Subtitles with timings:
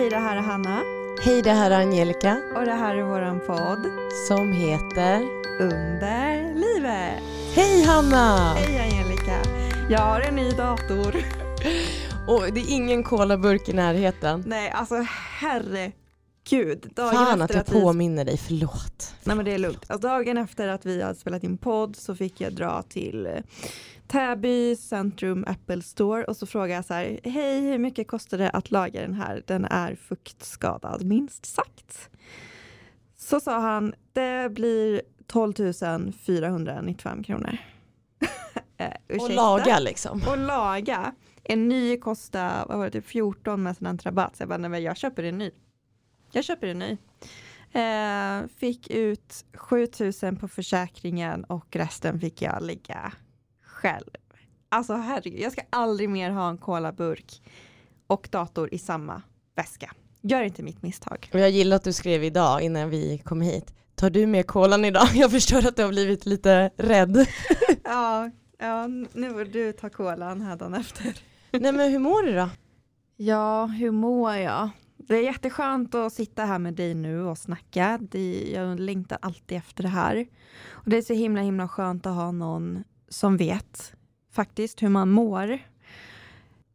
[0.00, 0.82] Hej, det här är Hanna
[1.20, 3.90] Hej, det här är Angelica och det här är våran podd
[4.28, 5.22] som heter
[5.60, 7.22] Under livet.
[7.54, 8.54] Hej Hanna!
[8.54, 9.42] Hej Angelica.
[9.90, 11.16] Jag har en ny dator.
[12.28, 14.44] Och det är ingen colaburk i närheten.
[14.46, 15.06] Nej, alltså
[15.38, 16.90] herregud.
[16.94, 17.84] Dagen Fan att efter jag vi...
[17.86, 19.14] påminner dig, förlåt.
[19.24, 19.84] Nej men det är lugnt.
[19.88, 23.32] Alltså, dagen efter att vi hade spelat in podd så fick jag dra till eh,
[24.10, 28.50] Täby Centrum Apple Store och så frågade jag så här, hej hur mycket kostar det
[28.50, 29.42] att laga den här?
[29.46, 32.10] Den är fuktskadad minst sagt.
[33.16, 35.52] Så sa han, det blir 12
[36.26, 37.56] 495 kronor.
[38.76, 40.22] eh, Och laga liksom.
[40.28, 41.14] Och laga.
[41.44, 44.36] En ny kostar, vad var det, typ 14 med studentrabatt.
[44.36, 45.50] Så jag bara, nej jag köper en ny.
[46.32, 46.96] Jag köper en ny.
[47.80, 53.12] Eh, fick ut 7000 på försäkringen och resten fick jag lägga
[53.80, 54.10] själv.
[54.68, 57.42] Alltså herregud, jag ska aldrig mer ha en colaburk
[58.06, 59.22] och dator i samma
[59.56, 59.92] väska.
[60.22, 61.30] Gör inte mitt misstag.
[61.32, 63.74] Och jag gillar att du skrev idag innan vi kom hit.
[63.94, 65.08] Tar du med kolan idag?
[65.14, 67.26] Jag förstår att du har blivit lite rädd.
[67.84, 71.14] Ja, ja nu får du ta kolan här efter.
[71.50, 72.48] Nej men hur mår du då?
[73.16, 74.70] Ja, hur mår jag?
[74.96, 77.98] Det är jätteskönt att sitta här med dig nu och snacka.
[78.00, 80.26] Det, jag längtar alltid efter det här.
[80.68, 83.94] Och det är så himla himla skönt att ha någon som vet
[84.32, 85.58] faktiskt hur man mår.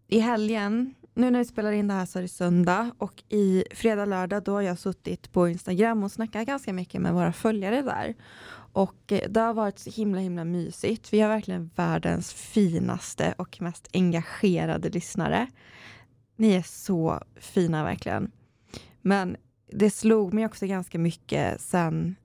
[0.08, 3.64] I helgen, nu när vi spelar in det här så är det söndag och i
[3.72, 7.82] fredag, lördag då har jag suttit på Instagram och snackat ganska mycket med våra följare
[7.82, 8.16] där.
[8.76, 11.14] Och eh, det har varit så himla himla mysigt.
[11.14, 15.48] Vi har verkligen världens finaste och mest engagerade lyssnare.
[16.36, 18.32] Ni är så fina verkligen.
[19.02, 19.38] Men
[19.72, 22.16] det slog mig också ganska mycket sen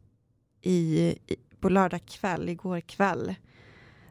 [0.62, 3.34] i, i, på lördag kväll, igår kväll.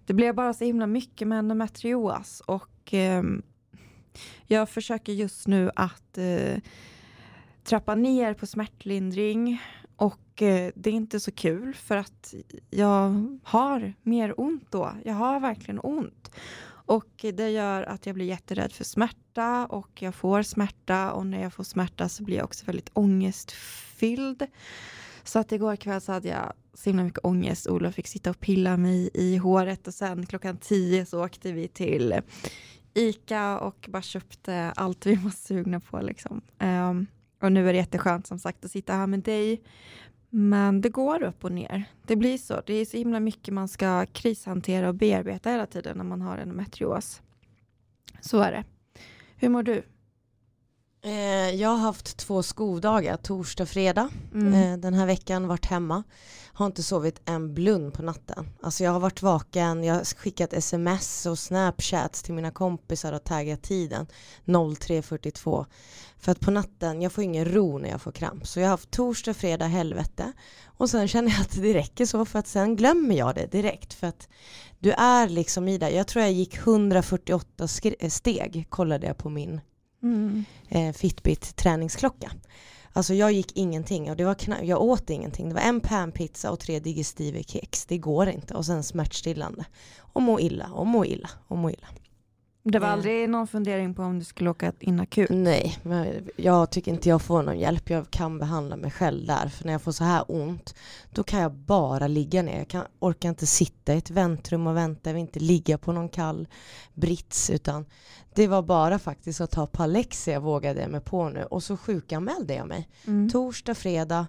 [0.10, 3.24] Det blev bara så himla mycket med endometrios och eh,
[4.48, 6.58] jag försöker just nu att eh,
[7.64, 9.62] trappa ner på smärtlindring
[9.96, 12.34] och eh, det är inte så kul för att
[12.70, 14.92] jag har mer ont då.
[15.06, 16.32] Jag har verkligen ont.
[16.68, 21.42] Och det gör att jag blir jätterädd för smärta och jag får smärta och när
[21.42, 24.48] jag får smärta så blir jag också väldigt ångestfylld.
[25.30, 27.68] Så att igår kväll så hade jag så himla mycket ångest.
[27.68, 31.68] Olof fick sitta och pilla mig i håret och sen klockan tio så åkte vi
[31.68, 32.22] till
[32.94, 36.42] Ica och bara köpte allt vi var sugna på liksom.
[36.60, 37.08] Um,
[37.42, 39.62] och nu är det jätteskönt som sagt att sitta här med dig.
[40.30, 41.84] Men det går upp och ner.
[42.06, 42.62] Det blir så.
[42.66, 46.38] Det är så himla mycket man ska krishantera och bearbeta hela tiden när man har
[46.38, 47.22] en metrios.
[48.22, 48.64] Så är det.
[49.36, 49.84] Hur mår du?
[51.02, 54.10] Eh, jag har haft två skovdagar, torsdag och fredag.
[54.34, 54.54] Mm.
[54.54, 56.04] Eh, den här veckan varit hemma.
[56.54, 58.50] Har inte sovit en blund på natten.
[58.64, 63.24] Alltså jag har varit vaken, jag har skickat sms och snapchats till mina kompisar och
[63.24, 64.08] taggat tiden
[64.46, 65.66] 03.42.
[66.18, 68.48] För att på natten, jag får ingen ro när jag får kramp.
[68.48, 70.34] Så jag har haft torsdag, fredag, helvete.
[70.66, 73.94] Och sen känner jag att det räcker så för att sen glömmer jag det direkt.
[73.94, 74.30] För att
[74.80, 75.90] du är liksom i det.
[75.90, 77.68] Jag tror jag gick 148
[78.10, 79.62] steg, kollade jag på min
[80.04, 80.46] Mm.
[80.70, 82.32] eh, Fitbit träningsklocka.
[82.94, 85.50] Alltså jag gick ingenting och det var knä, jag åt ingenting.
[85.50, 87.86] Det var en panpizza och tre digestive kex.
[87.86, 88.54] Det går inte.
[88.54, 89.66] Och sen smärtstillande.
[89.98, 91.88] Och må illa och må illa och må illa.
[92.72, 92.94] Det var Eh.
[92.94, 95.30] aldrig någon fundering på om du skulle åka in akut?
[95.30, 97.90] Nej, men jag tycker inte jag får någon hjälp.
[97.90, 99.48] Jag kan behandla mig själv där.
[99.48, 100.76] För när jag får så här ont,
[101.12, 102.58] då kan jag bara ligga ner.
[102.58, 105.10] Jag kan, orkar inte sitta i ett väntrum och vänta.
[105.10, 106.48] Jag vill inte ligga på någon kall
[106.94, 107.50] brits.
[107.50, 107.86] Utan
[108.34, 111.44] det var bara faktiskt att ta Palexia jag vågade jag mig på nu.
[111.44, 112.90] Och så sjukanmälde jag mig.
[113.08, 113.30] Mm.
[113.30, 114.28] Torsdag, fredag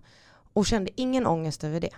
[0.53, 1.91] och kände ingen ångest över det.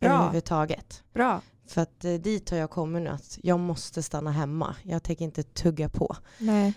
[0.00, 0.10] Bra.
[0.10, 1.02] Överhuvudtaget.
[1.14, 1.40] Bra.
[1.66, 4.76] För att eh, dit har jag kommit nu att jag måste stanna hemma.
[4.82, 6.16] Jag tänker inte tugga på.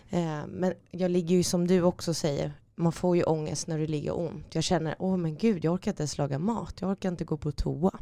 [0.09, 3.87] Eh, men jag ligger ju som du också säger, man får ju ångest när du
[3.87, 4.55] ligger ont.
[4.55, 7.37] Jag känner, åh men gud, jag orkar inte ens laga mat, jag orkar inte gå
[7.37, 7.99] på toa.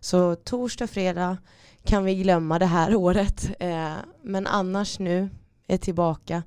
[0.00, 1.36] Så torsdag, fredag
[1.84, 3.50] kan vi glömma det här året.
[3.58, 5.30] Eh, men annars nu
[5.66, 6.42] är tillbaka.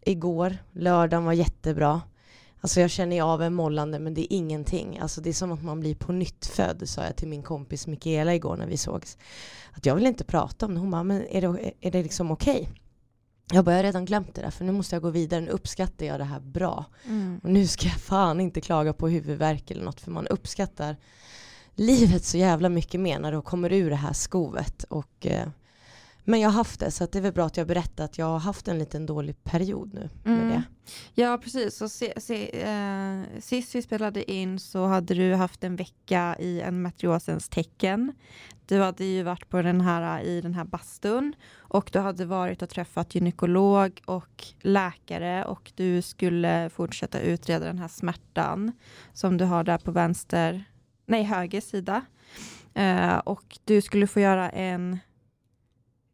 [0.00, 2.00] Igår, lördagen var jättebra.
[2.62, 4.98] Alltså jag känner ju av en mollande men det är ingenting.
[4.98, 7.86] Alltså det är som att man blir på nytt född sa jag till min kompis
[7.86, 9.18] Mikaela igår när vi sågs.
[9.72, 10.80] Att jag vill inte prata om det.
[10.80, 12.68] Hon bara, men är det, är det liksom okej?
[13.52, 15.40] Jag bara, jag har redan glömt det där för nu måste jag gå vidare.
[15.40, 16.84] Nu uppskattar jag det här bra.
[17.04, 17.40] Mm.
[17.42, 20.96] Och nu ska jag fan inte klaga på huvudvärk eller något för man uppskattar
[21.74, 24.84] livet så jävla mycket mer när du kommer ur det här skovet.
[24.84, 25.48] Och, eh,
[26.24, 28.18] Men jag har haft det, så att det är väl bra att jag berättar att
[28.18, 30.48] jag har haft en liten dålig period nu med Mm.
[30.48, 30.62] det.
[31.14, 31.76] Ja, precis.
[31.76, 36.60] Så se, se, eh, sist vi spelade in så hade du haft en vecka i
[36.60, 38.12] endometriosens tecken.
[38.66, 42.62] Du hade ju varit på den här, i den här bastun och du hade varit
[42.62, 48.72] och träffat gynekolog och läkare och du skulle fortsätta utreda den här smärtan
[49.12, 50.64] som du har där på vänster,
[51.06, 52.02] nej höger sida.
[52.74, 54.98] Eh, och du skulle få göra en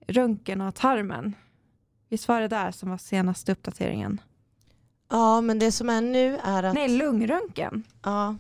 [0.09, 1.35] röntgen av tarmen.
[2.09, 4.21] Visst var det där som var senaste uppdateringen?
[5.11, 6.75] Ja, men det som är nu är att...
[6.75, 7.83] Nej, lungröntgen.
[8.03, 8.37] Ja,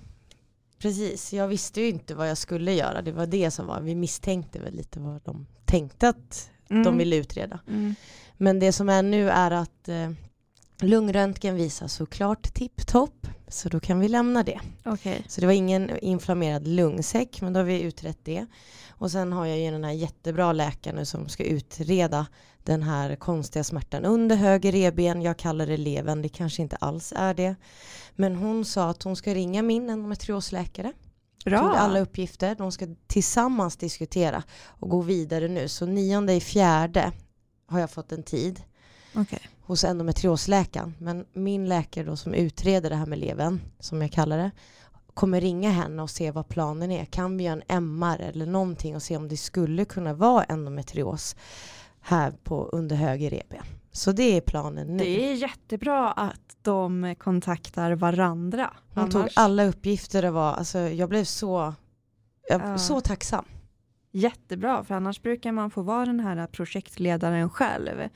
[0.78, 1.32] precis.
[1.32, 3.02] Jag visste ju inte vad jag skulle göra.
[3.02, 6.82] Det var det som var, vi misstänkte väl lite vad de tänkte att Mm.
[6.84, 7.60] de ville utreda.
[7.68, 7.94] Mm.
[8.36, 10.10] Men det som är nu är att eh,
[10.80, 14.60] lungröntgen visar såklart tipptopp, så då kan vi lämna det.
[14.84, 15.24] Okej.
[15.28, 18.46] Så det var ingen inflammerad lungsäck, men då har vi utrett det.
[18.98, 22.26] Och sen har jag ju den här jättebra läkaren nu som ska utreda
[22.62, 25.22] den här konstiga smärtan under höger revben.
[25.22, 27.56] Jag kallar det leven, det kanske inte alls är det.
[28.14, 30.92] Men hon sa att hon ska ringa min endometriosläkare.
[31.44, 31.60] Bra.
[31.60, 32.54] Tog alla uppgifter.
[32.54, 35.68] De ska tillsammans diskutera och gå vidare nu.
[35.68, 37.12] Så nionde i fjärde
[37.66, 38.62] har jag fått en tid
[39.14, 39.48] Okej.
[39.60, 40.94] hos endometriosläkaren.
[40.98, 44.50] Men min läkare då som utreder det här med leven, som jag kallar det,
[45.18, 47.04] kommer ringa henne och se vad planen är.
[47.04, 51.36] Kan vi göra en MR eller någonting och se om det skulle kunna vara endometrios
[52.00, 53.64] här på under höger revben.
[53.92, 55.04] Så det är planen nu.
[55.04, 58.74] Det är jättebra att de kontaktar varandra.
[58.94, 61.74] Hon tog alla uppgifter och var, alltså jag blev så,
[62.48, 62.78] jag, Ja.
[62.78, 63.44] så tacksam.
[64.12, 68.08] Jättebra, för annars brukar man få vara den här projektledaren själv.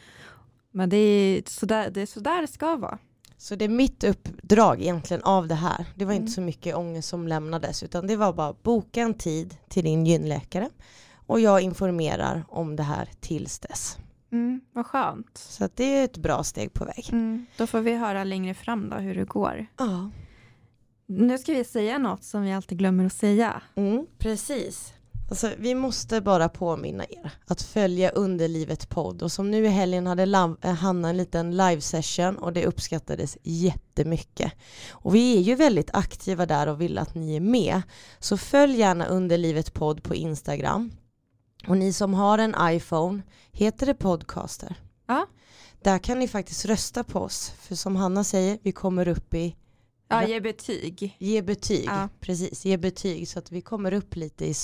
[0.71, 2.99] Men det är sådär det, är sådär det ska vara.
[3.43, 5.87] Så det är mitt uppdrag egentligen av det här.
[5.95, 6.23] Det var Mm.
[6.23, 10.07] inte så mycket ångest som lämnades utan det var bara boka en tid till din
[10.07, 10.69] gynläkare
[11.27, 13.97] och jag informerar om det här tills dess.
[14.33, 15.39] Mm, vad skönt.
[15.39, 17.09] Så det är ett bra steg på väg.
[17.13, 19.67] Mm, då får vi höra längre fram då hur det går.
[19.79, 20.11] Ja,
[21.07, 23.63] Nu ska vi säga något som vi alltid glömmer att säga.
[23.75, 24.93] mm, precis.
[25.33, 30.07] Alltså, vi måste bara påminna er att följa Underlivet podd och som nu i helgen
[30.07, 30.23] hade
[30.63, 34.53] eh, Hanna en liten live session och det uppskattades jättemycket.
[34.91, 37.83] Och vi är ju väldigt aktiva där och vill att ni är med.
[38.19, 40.93] Så följ gärna Underlivet podd på Instagram.
[41.69, 44.75] Och ni som har en iPhone, heter det Podcaster?
[45.07, 45.27] Ja.
[45.83, 47.53] Där kan ni faktiskt rösta på oss.
[47.59, 49.57] För som Hanna säger, vi kommer upp i
[50.09, 51.17] Ja, ge betyg.
[51.19, 52.09] Ge betyg, Ja.
[52.21, 52.65] precis.
[52.65, 54.55] Ge betyg så att vi kommer upp lite i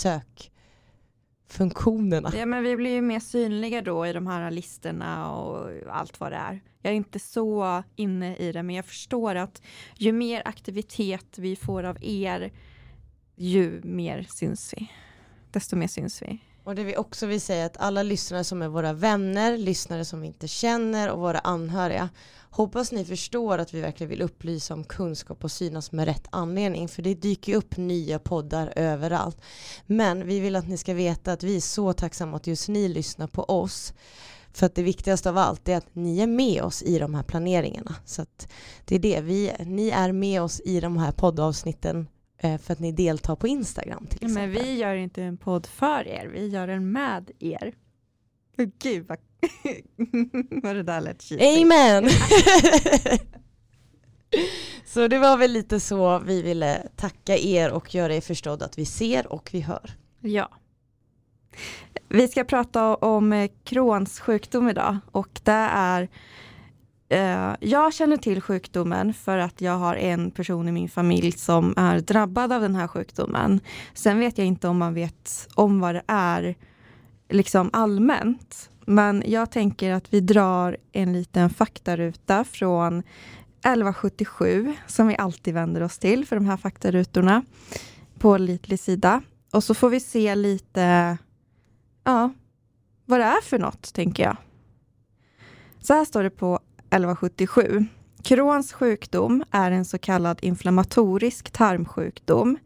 [1.48, 2.32] funktionerna.
[2.36, 6.32] Ja, men vi blir ju mer synliga då i de här listorna och allt vad
[6.32, 6.60] det är.
[6.82, 9.62] Jag är inte så inne i det, men jag förstår att
[9.96, 12.52] ju mer aktivitet vi får av er,
[13.36, 14.90] ju mer syns vi.
[15.50, 16.38] Desto mer syns vi.
[16.68, 20.04] Och det vi också vill säga är att alla lyssnare som är våra vänner, lyssnare
[20.04, 22.08] som vi inte känner och våra anhöriga,
[22.50, 26.88] hoppas ni förstår att vi verkligen vill upplysa om kunskap och synas med rätt anledning,
[26.88, 29.40] för det dyker upp nya poddar överallt.
[29.86, 32.88] Men vi vill att ni ska veta att vi är så tacksamma att just ni
[32.88, 33.92] lyssnar på oss.
[34.52, 37.22] För att det viktigaste av allt är att ni är med oss i de här
[37.22, 37.94] planeringarna.
[38.04, 38.48] Så att
[38.84, 42.06] det är det, vi, ni är med oss i de här poddavsnitten
[42.40, 44.34] för att ni deltar på Instagram till exempel.
[44.34, 47.74] Men vi gör inte en podd för er, vi gör den med er.
[48.78, 49.18] Gud vad,
[50.62, 51.62] vad det där lät cheesy.
[51.62, 52.08] Amen!
[54.86, 58.78] så det var väl lite så vi ville tacka er och göra er förstådd att
[58.78, 59.90] vi ser och vi hör.
[60.20, 60.50] Ja.
[62.08, 66.08] Vi ska prata om eh, Crohns sjukdom idag och det är eh,
[67.08, 71.74] Eh, jag känner till sjukdomen för att jag har en person i min familj som
[71.76, 73.60] är drabbad av den här sjukdomen.
[73.94, 76.54] Sen vet jag inte om man vet om vad det är
[77.28, 78.70] liksom allmänt.
[78.86, 85.82] Men jag tänker att vi drar en liten faktaruta från 1177 som vi alltid vänder
[85.82, 87.42] oss till för de här faktarutorna
[88.18, 89.22] på Litlig sida.
[89.50, 91.18] Och så får vi se lite
[92.04, 92.32] ja,
[93.04, 94.36] vad det är för något, tänker jag.
[95.80, 96.60] Så här står det på
[96.90, 97.86] 1177.
[98.22, 102.58] Crohns sjukdom är en så kallad inflammatorisk tarmsjukdom.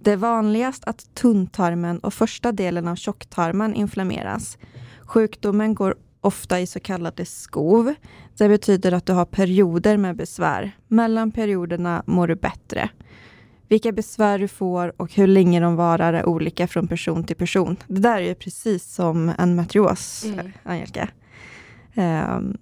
[0.00, 4.58] Det är vanligast att tunntarmen och första delen av tjocktarmen inflammeras.
[5.00, 7.94] Sjukdomen går ofta i så kallade skov.
[8.38, 10.76] Det betyder att du har perioder med besvär.
[10.88, 12.88] Mellan perioderna mår du bättre.
[13.68, 17.76] Vilka besvär du får och hur länge de varar är olika från person till person.
[17.86, 20.52] Det där är ju precis som en matrios, Mm.
[20.62, 21.08] Angelica.
[21.94, 22.56] Ehm,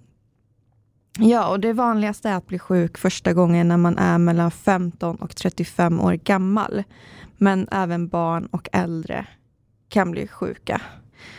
[1.19, 5.15] ja, och det vanligaste är att bli sjuk första gången när man är mellan 15
[5.15, 6.83] och 35 år gammal.
[7.37, 9.25] Men även barn och äldre
[9.89, 10.81] kan bli sjuka.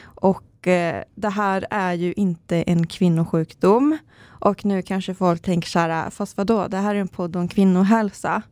[0.02, 3.98] Och eh, det här är ju inte en kvinnosjukdom.
[4.24, 7.36] Och nu kanske folk tänker så här, ah, fast vadå, det här är en podd
[7.36, 8.42] om kvinnohälsa.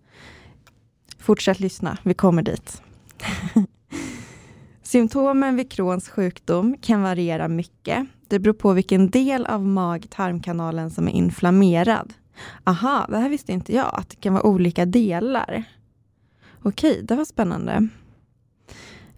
[1.19, 2.83] Fortsätt lyssna, vi kommer dit.
[4.97, 8.07] Symptomen vid Crohns sjukdom kan variera mycket.
[8.29, 12.15] Det beror på vilken del av mag-tarmkanalen som är inflammerad.
[12.65, 15.65] Aha, det här visste inte jag, att det kan vara olika delar.
[16.63, 17.89] Okej, det var spännande.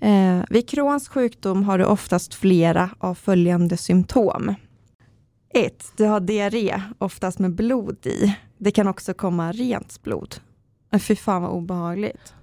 [0.01, 4.55] Eh, vid Crohns sjukdom har du oftast flera av följande symptom.
[5.55, 5.93] 1.
[5.97, 8.37] Du har diarré, oftast med blod i.
[8.59, 10.37] Det kan också komma rent blod.
[11.01, 12.35] Fy fan vad obehagligt.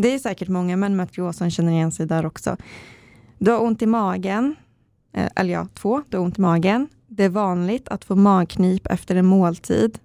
[0.00, 2.56] Det är säkert många män med artrios som känner igen sig där också.
[3.38, 4.56] Du har ont i magen,
[5.12, 6.88] eh, eller ja, två, du har ont i magen.
[7.06, 9.98] Det är vanligt att få magknip efter en måltid.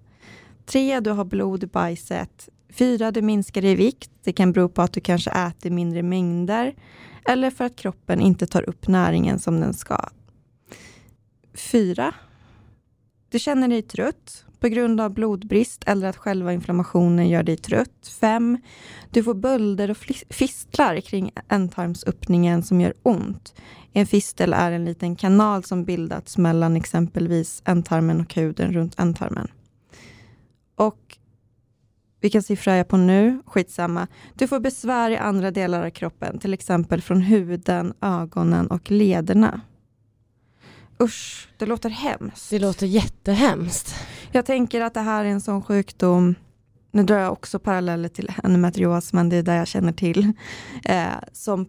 [0.66, 2.48] Tre, du har blod i bajset.
[2.70, 4.10] Fyra, du minskar i vikt.
[4.24, 6.74] Det kan bero på att du kanske äter mindre mängder
[7.24, 10.08] eller för att kroppen inte tar upp näringen som den ska.
[11.54, 12.14] Fyra,
[13.28, 18.08] du känner dig trött på grund av blodbrist eller att själva inflammationen gör dig trött.
[18.20, 18.58] 5.
[19.10, 19.96] Du får bölder och
[20.30, 23.54] fistlar kring ändtarmsöppningen som gör ont.
[23.92, 29.48] En fistel är en liten kanal som bildats mellan exempelvis ändtarmen och huden runt ändtarmen.
[30.76, 31.18] Och
[32.20, 33.42] vilken siffra är jag på nu?
[33.46, 34.06] Skitsamma.
[34.34, 39.60] Du får besvär i andra delar av kroppen, till exempel från huden, ögonen och lederna.
[41.00, 42.50] Usch, det låter hemskt.
[42.50, 43.94] Det låter jättehemskt.
[44.34, 46.34] Jag tänker att det här är en sån sjukdom,
[46.90, 50.32] nu drar jag också paralleller till endometrios, men det är det jag känner till,
[50.84, 51.66] eh, som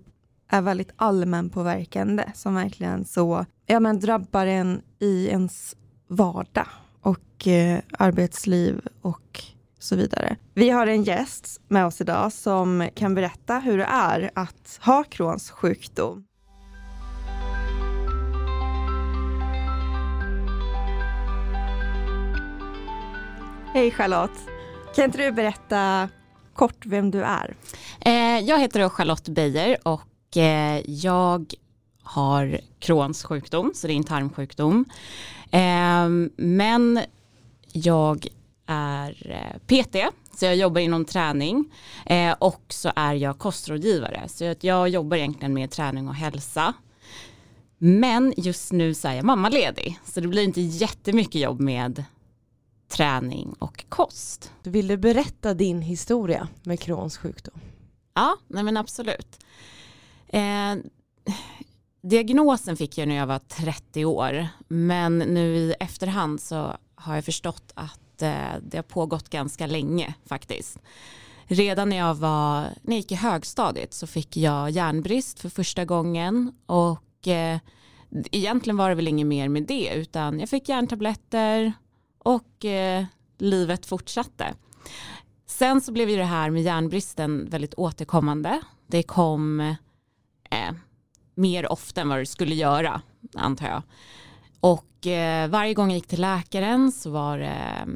[0.50, 5.76] är väldigt allmänpåverkande, som verkligen så, ja men drabbar en i ens
[6.08, 6.68] vardag
[7.02, 9.44] och eh, arbetsliv och
[9.80, 10.36] så vidare.
[10.54, 15.04] Vi har en gäst med oss idag som kan berätta hur det är att ha
[15.04, 16.26] Crohns sjukdom.
[23.76, 24.40] Hej Charlotte!
[24.96, 26.10] Kan inte du berätta
[26.54, 27.56] kort vem du är?
[28.00, 31.54] Eh, jag heter Charlotte Beijer och eh, jag
[32.04, 34.86] har Crohns sjukdom, så det är en tarmsjukdom.
[35.52, 37.00] Eh, men
[37.72, 38.28] jag
[38.66, 39.96] är eh, PT,
[40.38, 41.66] så jag jobbar inom träning
[42.06, 44.24] eh, och så är jag kostrådgivare.
[44.28, 46.74] Så jag jobbar egentligen med träning och hälsa.
[47.78, 52.04] Men just nu så är jag mammaledig, så det blir inte jättemycket jobb med
[52.88, 54.52] träning och kost.
[54.64, 57.60] Du ville berätta din historia med Crohns sjukdom?
[58.14, 59.40] Ja, nej men absolut.
[60.28, 60.76] Eh,
[62.02, 67.26] diagnosen fick jag när jag var 30 år, men nu i efterhand så har jag
[67.26, 70.80] förstått att eh, det har pågått ganska länge faktiskt.
[71.48, 75.86] Redan när jag, var, när jag gick i högstadiet så fick jag järnbrist för första
[75.86, 77.60] gången och eh,
[78.32, 81.74] egentligen var det väl inget mer med det utan jag fick järntabletter
[82.26, 83.06] och eh,
[83.38, 84.54] livet fortsatte.
[85.46, 88.62] Sen så blev ju det här med järnbristen väldigt återkommande.
[88.88, 89.60] Det kom
[90.50, 90.72] eh,
[91.36, 93.02] mer ofta än vad det skulle göra,
[93.34, 93.82] antar jag.
[94.60, 97.88] Och eh, varje gång jag gick till läkaren så var det,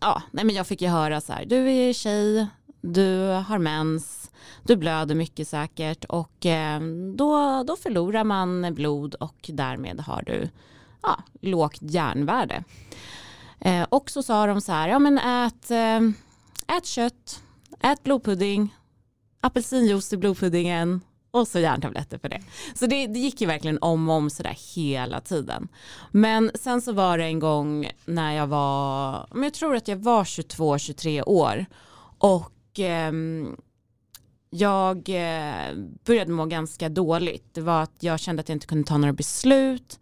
[0.00, 2.46] ja, nej men jag fick ju höra så här, du är tjej,
[2.80, 4.30] du har mens,
[4.62, 6.80] du blöder mycket säkert och eh,
[7.16, 10.48] då, då förlorar man blod och därmed har du
[11.02, 12.64] ja, lågt järnvärde.
[13.60, 17.42] Eh, och så sa de så här, ja men ät, eh, ät kött,
[17.80, 18.74] ät blodpudding,
[19.40, 21.00] apelsinjuice i blodpuddingen
[21.30, 22.42] och så järntabletter för det.
[22.74, 25.68] Så det, det gick ju verkligen om och om sådär hela tiden.
[26.10, 29.96] Men sen så var det en gång när jag var, men jag tror att jag
[29.96, 31.66] var 22-23 år
[32.18, 33.64] och ehm, eh,
[34.50, 35.02] jag
[36.04, 37.54] började må ganska dåligt.
[37.54, 40.00] Det var att jag kände att jag inte kunde ta några beslut.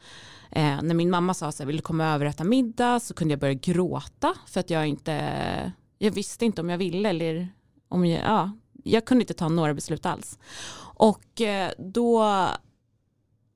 [0.56, 3.14] Eh, när min mamma sa så här, vill du komma över och äta middag så
[3.14, 7.48] kunde jag börja gråta för att jag inte, jag visste inte om jag ville eller
[7.88, 8.50] om jag, ja,
[8.84, 10.38] jag kunde inte ta några beslut alls.
[10.78, 12.46] Och eh, då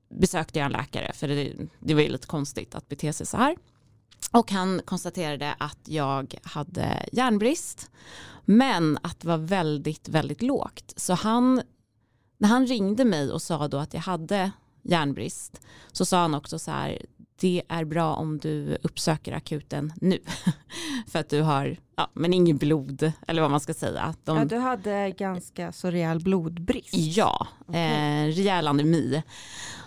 [0.09, 3.37] besökte jag en läkare för det, det var ju lite konstigt att bete sig så
[3.37, 3.57] här.
[4.31, 7.91] Och han konstaterade att jag hade järnbrist
[8.45, 10.93] men att det var väldigt, väldigt lågt.
[10.95, 11.61] Så han,
[12.37, 14.51] när han ringde mig och sa då att jag hade
[14.83, 15.61] järnbrist
[15.91, 17.01] så sa han också så här
[17.41, 20.19] det är bra om du uppsöker akuten nu
[21.07, 24.15] för att du har ja, men ingen blod eller vad man ska säga.
[24.23, 26.93] De, ja, du hade ganska så rejäl blodbrist.
[26.93, 27.81] Ja, okay.
[27.81, 29.23] eh, rejäl anemi.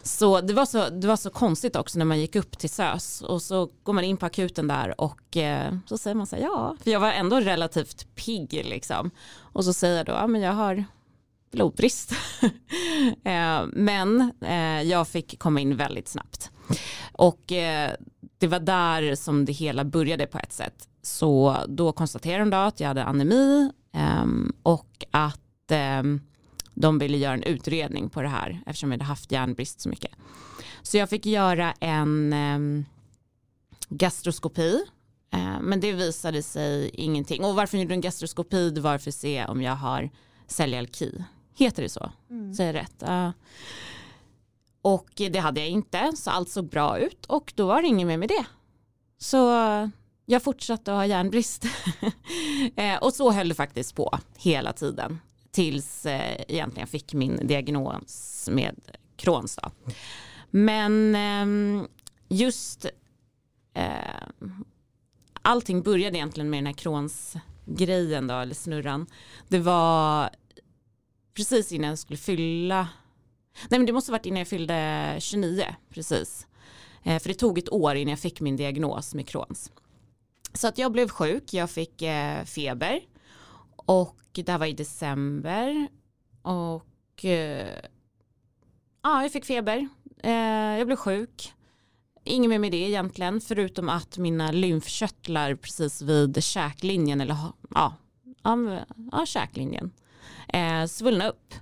[0.02, 3.22] Så det, var så det var så konstigt också när man gick upp till SÖS
[3.22, 6.42] och så går man in på akuten där och eh, så säger man så här
[6.42, 9.10] ja, för jag var ändå relativt pigg liksom.
[9.36, 10.84] Och så säger jag då, ja men jag har
[11.54, 12.12] blodbrist.
[13.24, 16.50] Eh, men eh, jag fick komma in väldigt snabbt.
[17.12, 17.92] Och eh,
[18.38, 20.88] det var där som det hela började på ett sätt.
[21.02, 26.20] Så då konstaterade de då att jag hade anemi ehm, och att ehm,
[26.74, 30.12] de ville göra en utredning på det här eftersom jag hade haft järnbrist så mycket.
[30.82, 32.84] Så jag fick göra en ehm,
[33.88, 34.84] gastroskopi
[35.60, 37.44] men det visade sig ingenting.
[37.44, 38.70] Och varför gjorde du en gastroskopi?
[38.70, 40.10] Det var för att se om jag har
[40.46, 41.24] celialki.
[41.54, 42.10] Heter det så?
[42.30, 42.54] Mm.
[42.54, 43.02] Säger rätt?
[43.02, 43.30] Uh.
[44.82, 48.06] Och det hade jag inte, så allt såg bra ut och då var det inget
[48.06, 48.46] mer med det.
[49.18, 49.36] Så
[50.26, 51.64] jag fortsatte att ha järnbrist.
[52.76, 55.18] Eh, och så höll det faktiskt på hela tiden.
[55.50, 58.80] Tills eh, egentligen jag fick min diagnos med
[59.16, 59.58] Crohns.
[59.62, 59.70] Då.
[60.50, 61.88] Men ehm,
[62.28, 62.86] just
[63.74, 64.28] eh,
[65.42, 69.06] allting började egentligen med den här Crohns grejen då, eller snurran.
[69.48, 70.30] Det var
[71.34, 72.88] precis innan jag skulle fylla,
[73.68, 76.46] nej men det måste varit innan jag fyllde 29, precis.
[77.02, 79.72] Eh, för det tog ett år innan jag fick min diagnos med Crohns.
[80.52, 83.00] Så att jag blev sjuk, jag fick eh, feber
[83.76, 85.88] och det här var i december
[86.42, 87.80] och eh,
[89.02, 89.88] ja, jag fick feber.
[90.22, 91.52] Eh, jag blev sjuk.
[92.24, 97.36] Inget mer med det egentligen, förutom att mina lymfkörtlar precis vid käklinjen, eller
[97.74, 97.96] ja,
[98.42, 99.92] ja, ja käklinjen,
[100.54, 101.54] eh, svullna upp.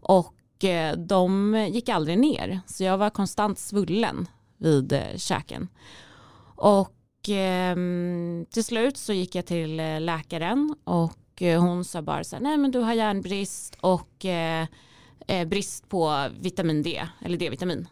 [0.00, 5.68] Och eh, de gick aldrig ner, så jag var konstant svullen vid eh, käken.
[6.56, 7.76] Och eh,
[8.50, 12.42] till slut så gick jag till eh, läkaren och eh, hon sa bara så här,
[12.42, 14.66] nej men du har järnbrist och eh,
[15.26, 17.88] eh brist på vitamin D, eller D-vitamin.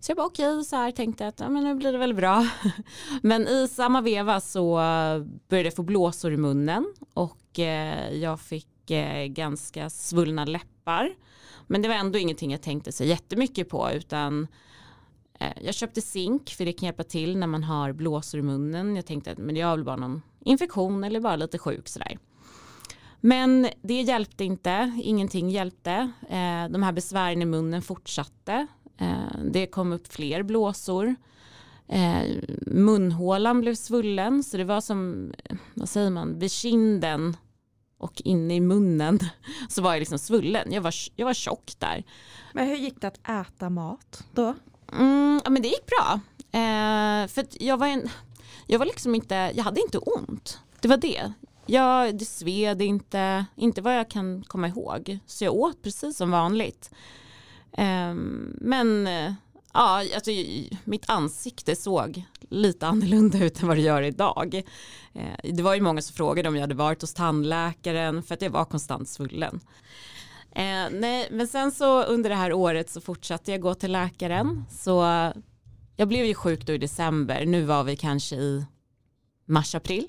[0.00, 1.98] Så jag bara okej, okay, så här tänkte jag att ja, men nu blir det
[1.98, 2.46] väl bra.
[3.22, 8.40] men i samma veva så eh, började jag få blåsor i munnen och eh, jag
[8.40, 11.14] fick eh, ganska svullna läppar.
[11.66, 14.46] Men det var ändå ingenting jag tänkte så jättemycket på utan
[15.40, 18.96] eh, jag köpte zink för det kan hjälpa till när man har blåsor i munnen.
[18.96, 22.18] Jag tänkte att men det var väl bara någon infektion eller bara lite sjuk sådär.
[23.20, 25.92] Men det hjälpte inte, ingenting hjälpte.
[26.28, 28.66] Eh, de här besvären i munnen fortsatte.
[28.98, 31.14] Eh, det kom upp fler blåsor.
[31.88, 32.22] Eh,
[32.66, 35.32] munhålan blev svullen så det var som,
[35.74, 37.36] vad säger man, vid kinden
[37.98, 39.18] och inne i munnen
[39.68, 40.72] så var jag liksom svullen.
[40.72, 42.04] Jag var, jag var tjock där.
[42.52, 44.54] Men hur gick det att äta mat då?
[44.92, 46.20] Mm, ja men det gick bra.
[46.60, 48.08] Eh, för jag var en,
[48.66, 50.60] jag var liksom inte, jag hade inte ont.
[50.80, 51.32] Det var det.
[51.66, 55.18] Jag, det sved inte, inte vad jag kan komma ihåg.
[55.26, 56.90] Så jag åt precis som vanligt.
[57.72, 59.32] Ehm, men eh,
[59.76, 60.30] ja, alltså,
[60.84, 64.62] mitt ansikte såg lite annorlunda ut än vad det gör idag.
[65.14, 68.42] Eh, det var ju många som frågade om jag hade varit hos tandläkaren för att
[68.42, 69.60] jag var konstant svullen.
[70.52, 74.64] Eh, nej, men sen så under det här året så fortsatte jag gå till läkaren.
[74.70, 75.02] Så
[75.96, 77.46] jag blev ju sjuk då i december.
[77.46, 78.64] Nu var vi kanske i
[79.46, 80.08] mars-april.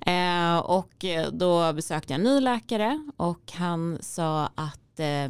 [0.00, 5.28] Eh, och då besökte jag en ny läkare och han sa att eh,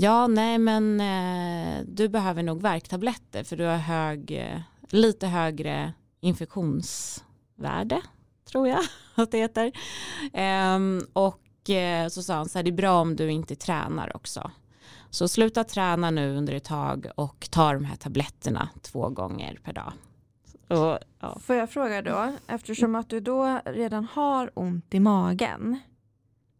[0.00, 5.92] Ja, nej men eh, du behöver nog värktabletter för du har hög, eh, lite högre
[6.20, 8.02] infektionsvärde
[8.50, 8.80] tror jag
[9.14, 9.72] att det heter.
[10.32, 10.78] Eh,
[11.12, 14.50] och eh, så sa han så här, det är bra om du inte tränar också.
[15.10, 19.72] Så sluta träna nu under ett tag och ta de här tabletterna två gånger per
[19.72, 19.92] dag.
[20.68, 21.38] Och, ja.
[21.40, 25.78] Får jag fråga då, eftersom att du då redan har ont i magen,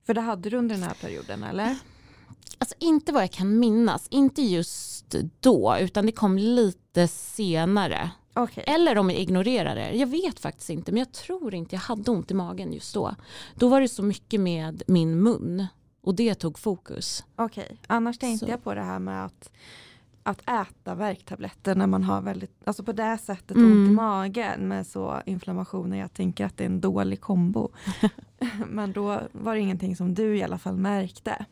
[0.07, 1.77] för det hade du under den här perioden eller?
[2.59, 8.11] Alltså inte vad jag kan minnas, inte just då, utan det kom lite senare.
[8.35, 8.65] Okay.
[8.67, 9.93] Eller om jag ignorerar det.
[9.93, 13.15] Jag vet faktiskt inte, men jag tror inte jag hade ont i magen just då.
[13.55, 15.67] Då var det så mycket med min mun
[16.01, 17.25] och det tog fokus.
[17.37, 17.77] Okej, okay.
[17.87, 18.53] annars tänkte så.
[18.53, 19.51] jag på det här med att,
[20.23, 23.73] att äta värktabletter när man har väldigt, alltså på det sättet mm.
[23.73, 25.99] ont i magen med så inflammationer.
[25.99, 27.71] Jag tänker att det är en dålig kombo.
[28.67, 31.47] men då var det ingenting som du i alla fall märkte.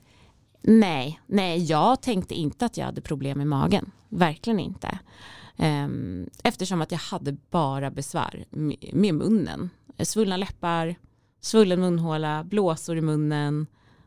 [0.68, 3.90] Nej, nej, jag tänkte inte att jag hade problem med magen.
[4.08, 4.98] Verkligen inte.
[5.56, 8.44] Ehm, eftersom att jag hade bara besvär
[8.92, 9.70] med munnen.
[9.98, 10.94] Svullna läppar,
[11.40, 13.66] svullen munhåla, blåsor i munnen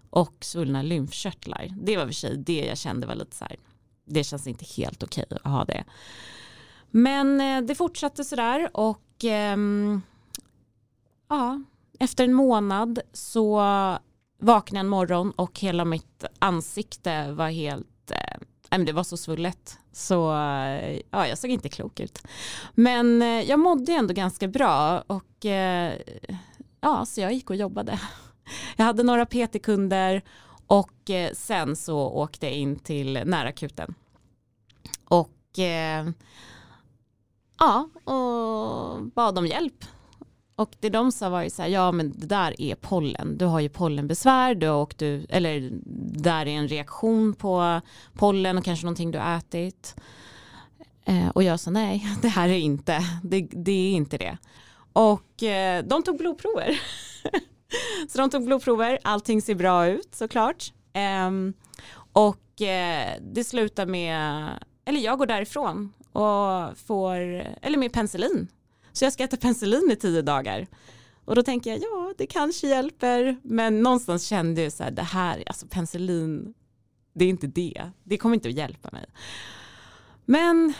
[0.09, 1.67] och svullna lymfkörtlar.
[1.81, 3.55] Det var för sig det jag kände var lite så här,
[4.05, 5.83] det känns inte helt okej att ha det.
[6.91, 10.01] Men eh, det fortsatte sådär och ehm,
[11.29, 11.61] ja,
[11.99, 13.61] efter en månad så
[14.39, 18.11] vaknade en morgon och hela mitt ansikte var helt,
[18.69, 19.79] eh, det var så svullet.
[19.91, 22.23] Så eh, ja, jag såg inte klok ut.
[22.73, 25.93] Men eh, jag mådde ändå ganska bra och eh,
[26.81, 27.99] ja, så jag gick och jobbade.
[28.75, 30.21] Jag hade några PT-kunder
[30.67, 33.95] Och eh, sen så åkte jag in till närakuten.
[35.05, 36.09] Och eh,
[37.59, 39.85] ja, och bad om hjälp.
[40.59, 43.37] Och det de sa var ju så här, ja men det där är pollen.
[43.37, 45.59] Du har ju pollenbesvär, du har åkt, eller
[46.13, 47.81] det där är en reaktion på
[48.13, 49.95] pollen och kanske någonting du har ätit.
[51.05, 54.37] Eh, och jag sa nej, det här är inte, det, det är inte det.
[54.93, 56.81] Och eh, de tog blodprover.
[58.09, 60.73] så de tog blodprover, allting ser bra ut såklart.
[60.93, 61.31] Eh,
[62.13, 64.49] och eh, det slutar med,
[64.85, 67.17] eller jag går därifrån och får,
[67.61, 68.47] eller med penicillin.
[68.99, 70.67] Så jag ska äta penicillin i tio dagar.
[71.25, 73.37] Och då tänker jag, ja det kanske hjälper.
[73.43, 76.53] Men någonstans kände jag så här, det här, alltså penicillin,
[77.13, 77.91] det är inte det.
[78.03, 79.05] Det kommer inte att hjälpa mig.
[80.25, 80.73] Men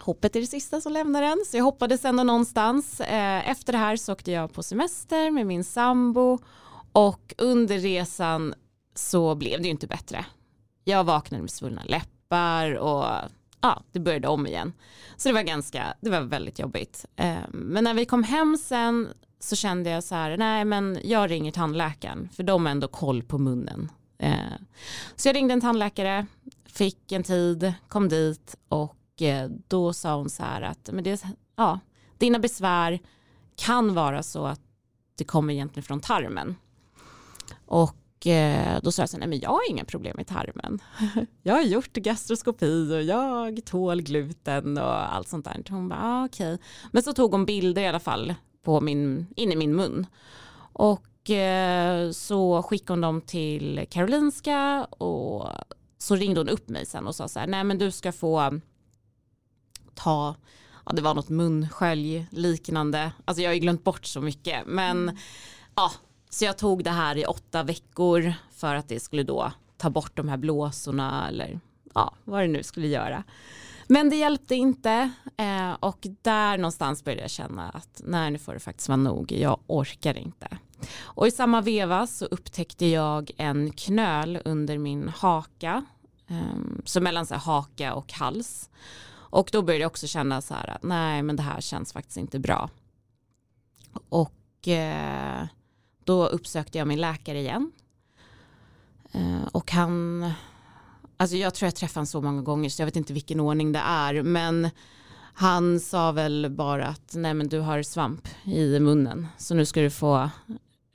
[0.00, 1.44] hoppet är det sista som lämnar en.
[1.46, 3.00] Så jag hoppades ändå någonstans.
[3.00, 6.38] Eh, efter det här så åkte jag på semester med min sambo.
[6.92, 8.54] Och under resan
[8.94, 10.26] så blev det ju inte bättre.
[10.84, 13.30] Jag vaknade med svullna läppar och
[13.64, 14.72] ja, det började om igen.
[15.16, 17.04] Så det var ganska, det var väldigt jobbigt.
[17.16, 19.08] Eh, men när vi kom hem sen
[19.40, 23.22] så kände jag så här, nej men jag ringer tandläkaren för de har ändå koll
[23.22, 23.92] på munnen.
[24.18, 24.34] Eh,
[25.16, 26.26] så jag ringde en tandläkare,
[26.66, 31.24] fick en tid, kom dit och eh, då sa hon så här att men det,
[31.56, 31.80] ja,
[32.18, 32.98] dina besvär
[33.56, 34.60] kan vara så att
[35.18, 36.56] det kommer egentligen från tarmen.
[37.66, 38.03] Och
[38.82, 40.78] då sa jag så nej men jag har inga problem med tarmen.
[41.42, 45.64] Jag har gjort gastroskopi och jag tål gluten och allt sånt där.
[45.70, 46.54] Hon bara, ah, okej.
[46.54, 46.66] Okay.
[46.92, 50.06] Men så tog hon bilder i alla fall på min, in i min mun.
[50.72, 55.48] Och eh, så skickade hon dem till Karolinska och
[55.98, 58.60] så ringde hon upp mig sen och sa så här, nej men du ska få
[59.94, 60.34] ta
[60.86, 63.12] ja, det var något munskölj liknande.
[63.24, 64.66] Alltså jag har ju glömt bort så mycket.
[64.66, 65.16] Men mm.
[65.74, 65.92] ja,
[66.34, 70.16] så jag tog det här i åtta veckor för att det skulle då ta bort
[70.16, 71.60] de här blåsorna eller
[71.94, 73.24] ja, vad det nu skulle göra.
[73.86, 78.54] Men det hjälpte inte eh, och där någonstans började jag känna att nej nu får
[78.54, 80.48] det faktiskt vara nog, jag orkar inte.
[81.00, 85.84] Och i samma veva så upptäckte jag en knöl under min haka,
[86.28, 88.70] eh, så mellan så här, haka och hals.
[89.10, 92.16] Och då började jag också känna så här att nej men det här känns faktiskt
[92.16, 92.70] inte bra.
[94.08, 95.46] Och eh,
[96.04, 97.72] då uppsökte jag min läkare igen.
[99.12, 100.30] Eh, och han,
[101.16, 103.72] alltså jag tror jag träffade honom så många gånger så jag vet inte vilken ordning
[103.72, 104.22] det är.
[104.22, 104.70] Men
[105.34, 109.80] han sa väl bara att nej men du har svamp i munnen så nu ska
[109.80, 110.30] du få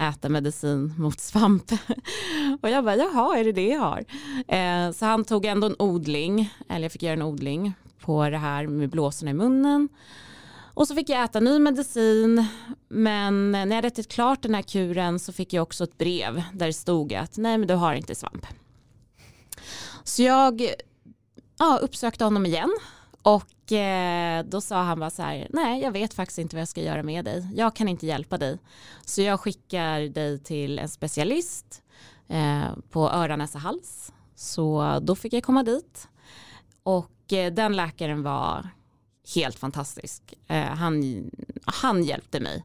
[0.01, 1.71] äta medicin mot svamp.
[2.61, 4.05] och jag bara, jaha, är det det jag har?
[4.47, 8.37] Eh, så han tog ändå en odling, eller jag fick göra en odling på det
[8.37, 9.89] här med blåsorna i munnen.
[10.79, 12.45] Och så fick jag äta ny medicin
[12.87, 16.43] men när jag hade ätit klart den här kuren så fick jag också ett brev
[16.53, 18.45] där det stod att nej men du har inte svamp.
[20.03, 20.69] Så jag
[21.57, 22.69] ja, uppsökte honom igen
[23.21, 26.67] och eh, då sa han bara så här nej jag vet faktiskt inte vad jag
[26.67, 27.47] ska göra med dig.
[27.55, 28.59] Jag kan inte hjälpa dig.
[29.05, 31.83] Så jag skickar dig till en specialist
[32.27, 34.13] eh, på öra, näsa, hals.
[34.35, 36.07] Så då fick jag komma dit
[36.83, 38.69] och eh, den läkaren var
[39.35, 40.33] helt fantastisk.
[40.47, 41.23] Eh, han,
[41.65, 42.63] han hjälpte mig.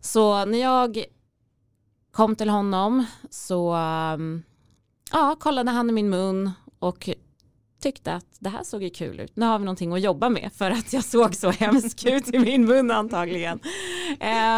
[0.00, 1.04] Så när jag
[2.12, 4.42] kom till honom så um,
[5.12, 7.08] ja, kollade han i min mun och
[7.82, 9.36] tyckte att det här såg ju kul ut.
[9.36, 12.38] Nu har vi någonting att jobba med för att jag såg så hemsk ut i
[12.38, 13.60] min mun antagligen.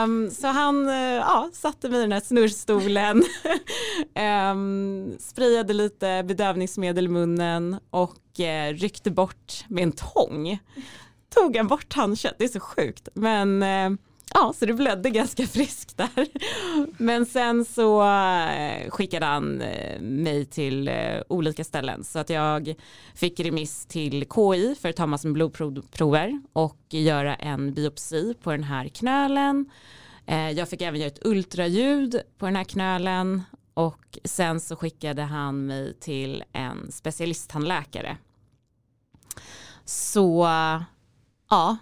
[0.04, 3.24] Um, så han uh, ja, satte mig i den här snurrstolen,
[4.52, 10.58] um, sprayade lite bedövningsmedel i munnen och uh, ryckte bort med en tång
[11.34, 13.08] tog han bort tandkött, det är så sjukt.
[13.14, 13.90] Men eh,
[14.34, 16.28] ja, så det blödde ganska friskt där.
[17.02, 20.90] Men sen så eh, skickade han eh, mig till
[21.28, 22.74] olika ställen så att jag
[23.14, 28.50] fick remiss till KI för att ta massor med blodprover och göra en biopsi på
[28.50, 29.70] den här knölen.
[30.56, 33.42] Jag fick även göra ett ultraljud på den här knölen
[33.74, 38.16] och sen så skickade han mig till en specialisttandläkare.
[39.84, 40.48] Så
[41.54, 41.76] ja,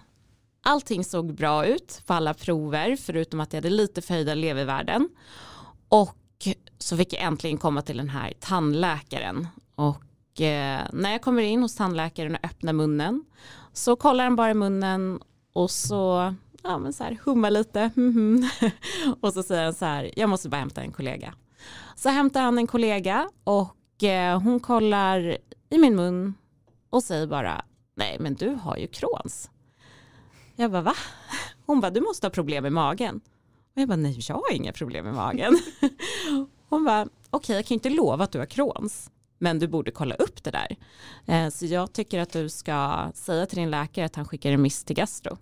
[0.63, 5.09] allting såg bra ut på alla prover förutom att jag hade lite förhöjda levervärden.
[5.89, 6.19] Och
[6.79, 9.49] så fick jag äntligen komma till den här tandläkaren.
[9.75, 13.25] Och eh, när jag kommer in hos tandläkaren och öppnar munnen
[13.73, 15.21] så kollar han bara i munnen
[15.53, 17.91] och så, ja, men så här, hummar lite.
[19.21, 21.35] och så säger han så här, jag måste bara hämta en kollega.
[21.97, 25.37] Så hämtar han en kollega och eh, hon kollar
[25.71, 26.35] i min mun
[26.91, 29.51] och säger bara, nej men du har ju Crohns.
[30.57, 30.95] Jag bara va?
[31.67, 33.21] Hon bara du måste ha problem med magen.
[33.75, 35.59] Och jag bara nej jag har inga problem med magen.
[36.69, 40.15] Hon bara okej jag kan inte lova att du har Crohns, men du borde kolla
[40.15, 40.77] upp det där.
[41.27, 44.85] Eh, så jag tycker att du ska säga till din läkare att han skickar remiss
[44.85, 45.38] till gastro.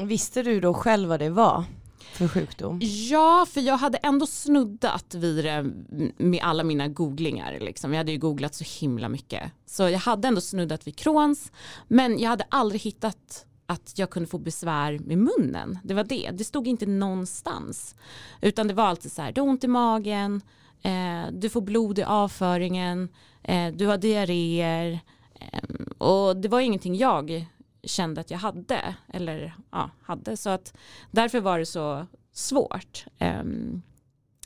[0.00, 1.64] Visste du då själv vad det var
[2.12, 2.80] för sjukdom?
[2.82, 5.72] Ja, för jag hade ändå snuddat vid det
[6.16, 7.60] med alla mina googlingar.
[7.60, 7.92] Liksom.
[7.92, 9.42] Jag hade ju googlat så himla mycket.
[9.66, 11.52] Så jag hade ändå snuddat vid Crohns,
[11.88, 15.78] men jag hade aldrig hittat att jag kunde få besvär med munnen.
[15.84, 16.30] Det var det.
[16.32, 17.94] Det stod inte någonstans.
[18.40, 20.42] Utan det var alltid så här, du har ont i magen,
[20.82, 23.08] eh, du får blod i avföringen,
[23.42, 25.00] eh, du har diarréer.
[25.34, 25.62] Eh,
[25.98, 27.46] och det var ingenting jag
[27.84, 28.94] kände att jag hade.
[29.12, 30.36] Eller ja, hade.
[30.36, 30.76] Så att
[31.10, 33.04] därför var det så svårt.
[33.18, 33.82] Ehm,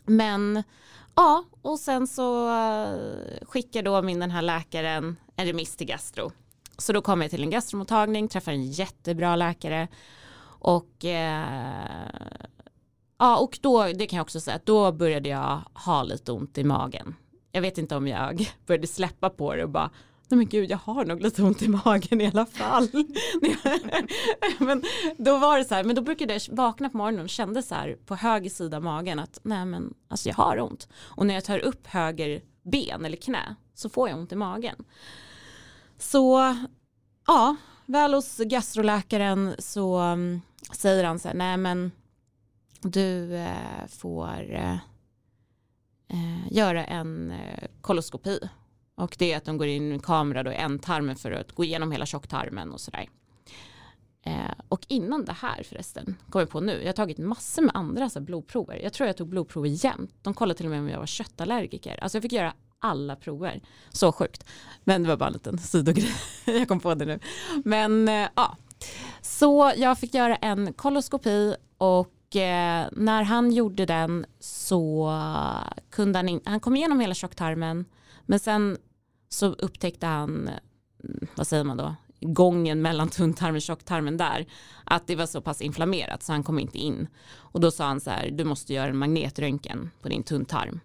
[0.05, 0.63] men
[1.15, 2.99] ja, och sen så eh,
[3.43, 6.33] skickar då min den här läkaren en remiss till gastro.
[6.79, 9.89] Så då kom jag till en gastromottagning, träffade en jättebra läkare
[10.59, 12.09] och eh,
[13.19, 16.65] ja, och då, det kan jag också säga, då började jag ha lite ont i
[16.65, 17.15] magen.
[17.53, 19.91] Jag vet inte om jag började släppa på det och bara,
[20.29, 22.89] nej men gud jag har nog lite ont i magen i alla fall.
[24.59, 24.83] men
[25.17, 27.75] då var det så här, men då brukade jag vakna på morgonen och kände så
[27.75, 30.89] här på höger sida av magen att nej men alltså jag har ont.
[30.97, 34.85] Och när jag tar upp höger ben eller knä så får jag ont i magen.
[35.99, 36.55] Så
[37.27, 37.57] ja,
[37.87, 40.41] väl hos gastroläkaren så um,
[40.73, 41.93] säger han så här, nej men
[42.81, 44.79] du eh, får eh,
[46.09, 48.41] eh, göra en eh, koloskopi.
[48.95, 51.65] Och det är att de går in med kamera då i ändtarmen för att gå
[51.65, 53.09] igenom hela tjocktarmen och sådär.
[54.23, 57.77] Eh, och innan det här förresten, kom jag på nu, jag har tagit massor med
[57.77, 58.81] andra så blodprover.
[58.83, 60.15] Jag tror jag tog blodprover jämt.
[60.23, 62.03] De kollade till och med om jag var köttallergiker.
[62.03, 63.61] Alltså jag fick göra alla prover.
[63.91, 64.45] Så sjukt.
[64.85, 66.15] Men det var bara en liten sidogrej.
[66.45, 67.19] jag kom på det nu.
[67.65, 68.57] Men eh, ja,
[69.21, 75.13] så jag fick göra en koloskopi och eh, när han gjorde den så
[75.91, 77.85] kunde han, in, han kom igenom hela tjocktarmen
[78.27, 78.79] men sen
[79.29, 80.51] så upptäckte han,
[81.05, 84.47] mm, vad säger man då, gången mellan tunntarmen och tjocktarmen där,
[84.85, 87.09] att det var så pass inflammerat så han kom inte in.
[87.35, 90.81] Och då sa han så här, du måste göra en magnetröntgen på din tunntarm.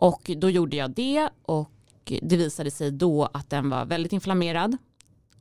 [0.00, 1.70] Och då gjorde jag det och
[2.22, 4.76] det visade sig då att den var väldigt inflammerad.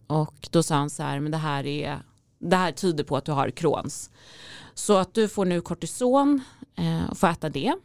[0.08, 2.02] Och då sa han så här, men det här, är,
[2.40, 4.10] det här tyder på att du har Crohns.
[4.74, 6.42] Så att du får nu kortison
[6.76, 7.76] eh, och får äta det.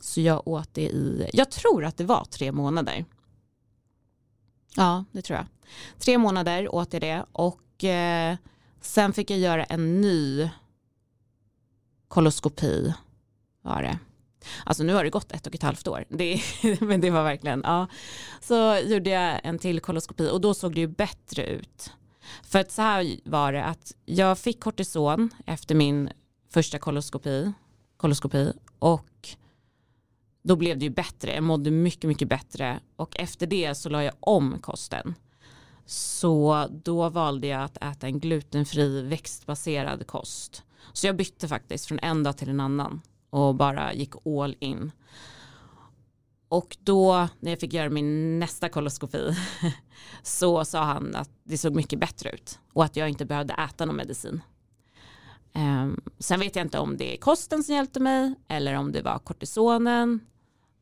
[0.00, 3.04] Så jag åt det i, jag tror att det var tre månader.
[4.76, 5.46] Ja, det tror jag.
[5.98, 8.36] Tre månader åt jag det och eh,
[8.80, 10.50] sen fick jag göra en ny
[12.08, 12.94] koloskopi
[13.62, 13.98] var det.
[14.64, 16.04] Alltså nu har det gått ett och ett halvt år.
[16.08, 16.40] Det,
[16.80, 17.86] men det var verkligen, ja.
[18.40, 21.92] Så gjorde jag en till koloskopi och då såg det ju bättre ut.
[22.42, 26.10] För att så här var det att jag fick kortison efter min
[26.50, 27.52] första koloskopi,
[27.96, 29.28] koloskopi och
[30.42, 31.34] då blev det ju bättre.
[31.34, 35.14] Jag mådde mycket, mycket bättre och efter det så la jag om kosten.
[35.86, 40.62] Så då valde jag att äta en glutenfri växtbaserad kost.
[40.92, 44.92] Så jag bytte faktiskt från en dag till en annan och bara gick all in.
[46.48, 49.36] Och då när jag fick göra min nästa koloskopi
[50.22, 53.84] så sa han att det såg mycket bättre ut och att jag inte behövde äta
[53.84, 54.40] någon medicin.
[55.54, 59.02] Um, sen vet jag inte om det är kosten som hjälpte mig eller om det
[59.02, 60.20] var kortisonen.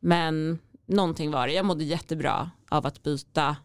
[0.01, 1.53] Men någonting var det.
[1.53, 3.57] Jag mådde jättebra av att byta,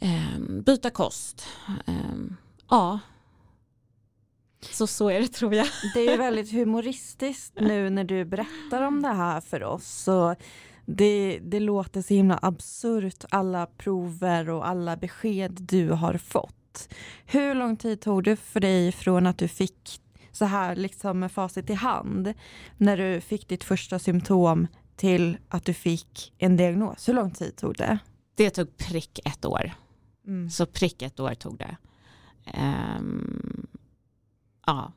[0.00, 1.46] um, byta kost.
[1.86, 2.36] Um,
[2.70, 2.98] ja,
[4.72, 5.66] så så är det tror jag.
[5.94, 9.86] Det är väldigt humoristiskt nu när du berättar om det här för oss.
[9.86, 10.36] Så
[10.86, 16.88] det, det låter så himla absurt alla prover och alla besked du har fått.
[17.26, 20.00] Hur lång tid tog det för dig från att du fick
[20.32, 22.34] så här liksom med facit i hand
[22.76, 27.08] när du fick ditt första symptom till att du fick en diagnos?
[27.08, 27.98] Hur lång tid tog det?
[28.34, 29.72] Det tog prick ett år.
[30.26, 30.50] Mm.
[30.50, 31.76] Så prick ett år tog det.
[32.98, 33.66] Um,
[34.66, 34.92] Ja.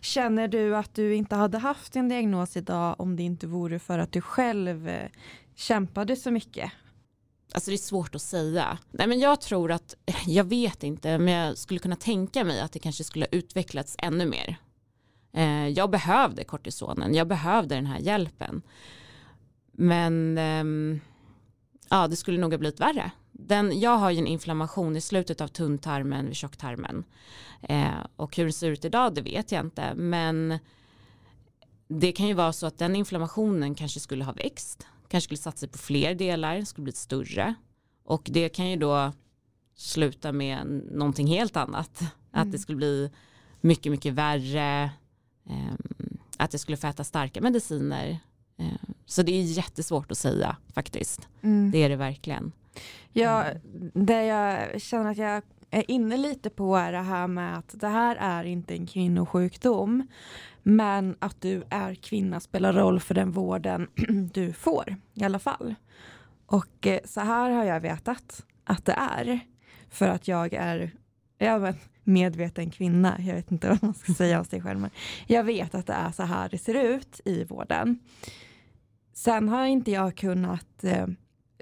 [0.00, 3.98] Känner du att du inte hade haft en diagnos idag om det inte vore för
[3.98, 5.08] att du själv eh,
[5.54, 6.72] kämpade så mycket?
[7.52, 8.78] Alltså det är svårt att säga.
[8.90, 9.94] Nej men jag tror att,
[10.26, 13.96] jag vet inte, men jag skulle kunna tänka mig att det kanske skulle ha utvecklats
[13.98, 14.56] ännu mer.
[15.32, 18.62] Eh, jag behövde kortisonen, jag behövde den här hjälpen.
[19.72, 21.00] Men ehm,
[21.90, 25.40] ja, det skulle nog ha blivit värre den, jag har ju en inflammation i slutet
[25.40, 27.04] av tunntarmen vid tjocktarmen.
[27.62, 29.94] Eh, och hur det ser ut idag det vet jag inte.
[29.94, 30.58] Men
[31.88, 34.86] det kan ju vara så att den inflammationen kanske skulle ha växt.
[35.08, 37.54] Kanske skulle satt sig på fler delar, skulle blivit större.
[38.04, 39.12] Och det kan ju då
[39.76, 42.00] sluta med någonting helt annat.
[42.00, 42.10] Mm.
[42.30, 43.10] Att det skulle bli
[43.60, 44.90] mycket, mycket värre.
[45.50, 45.74] Eh,
[46.36, 48.18] att jag skulle få äta starka mediciner.
[48.58, 48.66] Eh,
[49.06, 51.28] Så det är jättesvårt att säga faktiskt.
[51.42, 51.70] Mm.
[51.70, 52.52] Det är det verkligen.
[53.12, 53.44] Ja,
[53.94, 57.88] det jag känner att jag är inne lite på är det här med att det
[57.88, 60.06] här är inte en kvinnosjukdom.
[60.62, 63.88] Men att du är kvinna spelar roll för den vården
[64.32, 65.74] du får i alla fall.
[66.46, 69.40] Och eh, så här har jag vetat att det är.
[69.90, 70.90] För att jag är
[71.38, 71.72] ja,
[72.04, 73.16] medveten kvinna.
[73.18, 74.80] Jag vet inte vad man ska säga om sig själv.
[74.80, 74.90] Men
[75.26, 77.98] jag vet att det är så här det ser ut i vården.
[79.12, 81.06] Sen har inte jag kunnat eh,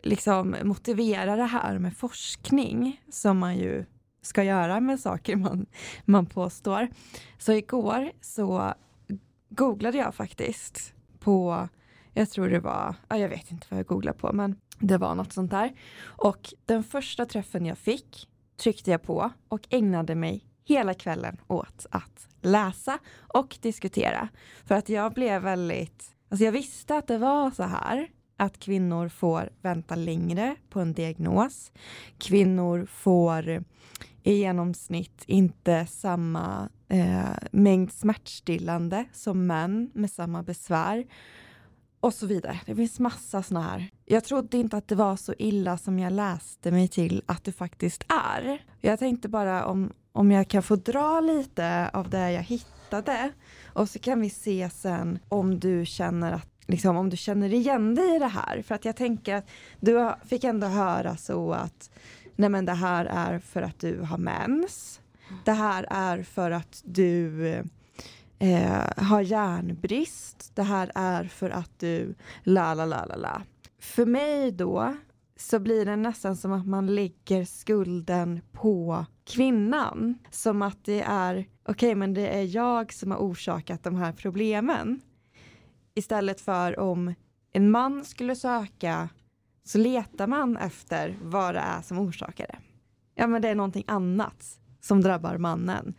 [0.07, 3.85] liksom motivera det här med forskning som man ju
[4.23, 5.67] ska göra med saker man,
[6.05, 6.89] man påstår.
[7.39, 8.75] Så igår så
[9.49, 11.69] googlade jag faktiskt på,
[12.13, 15.15] jag tror det var, ja, jag vet inte vad jag googlade på men det var
[15.15, 15.73] något sånt där.
[16.05, 21.87] Och den första träffen jag fick tryckte jag på och ägnade mig hela kvällen åt
[21.91, 24.29] att läsa och diskutera.
[24.65, 29.09] För att jag blev väldigt, alltså jag visste att det var så här att kvinnor
[29.09, 31.73] får vänta längre på en diagnos.
[32.19, 33.65] Kvinnor får
[34.23, 41.07] i genomsnitt inte samma eh, mängd smärtstillande som män med samma besvär.
[42.01, 42.61] Och så vidare.
[42.67, 43.91] Det finns massa sådana här.
[44.05, 47.53] Jag trodde inte att det var så illa som jag läste mig till att det
[47.53, 48.63] faktiskt är.
[48.81, 53.33] Jag tänkte bara om, om jag kan få dra lite av det jag hittade
[53.67, 57.95] och så kan vi se sen om du känner att liksom, om du känner igen
[57.95, 58.63] dig i det här.
[58.63, 59.49] För att jag tänker att
[59.81, 61.91] du fick ändå höra så att
[62.37, 65.01] nej men det här är för att du har mens.
[65.45, 67.47] Det här är för att du
[68.39, 70.51] eh, har järnbrist.
[70.55, 73.43] Det här är för att du la la la la la.
[73.79, 74.97] För mig då
[75.37, 80.19] så blir det nästan som att man lägger skulden på kvinnan.
[80.31, 84.13] Som att det är, okej okay, men det är jag som har orsakat de här
[84.13, 85.01] problemen.
[85.99, 87.15] Istället för om
[87.53, 89.09] en man skulle söka
[89.65, 92.59] så letar man efter vad det är som orsakar det.
[93.15, 95.95] Ja men det är någonting annat som drabbar mannen.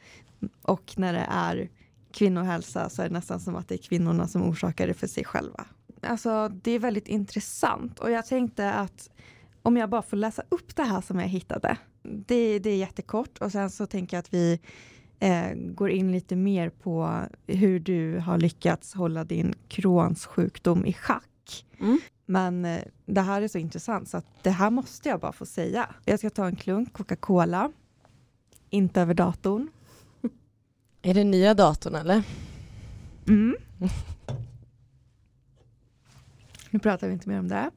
[0.62, 1.70] Och när det är
[2.12, 5.26] kvinnohälsa så är det nästan som att det är kvinnorna som orsakar det för sig
[5.26, 5.66] själva.
[6.02, 9.10] Alltså det är väldigt intressant och jag tänkte att
[9.62, 11.78] om jag bara får läsa upp det här som jag hittade.
[12.04, 14.60] Det, det är jättekort och sen så tänker jag att vi
[15.20, 20.94] eh, går in lite mer på hur du har lyckats hålla din Crohns sjukdom i
[20.94, 21.66] schack.
[21.80, 22.00] Mm.
[22.26, 25.46] Men eh, det här är så intressant så att det här måste jag bara få
[25.46, 25.96] säga.
[26.06, 27.72] Jag ska ta en klunk Coca-Cola.
[28.70, 29.68] Inte över datorn.
[31.02, 32.24] Är det nya datorn eller?
[33.28, 33.56] Mm.
[36.70, 37.72] nu pratar vi inte mer om det.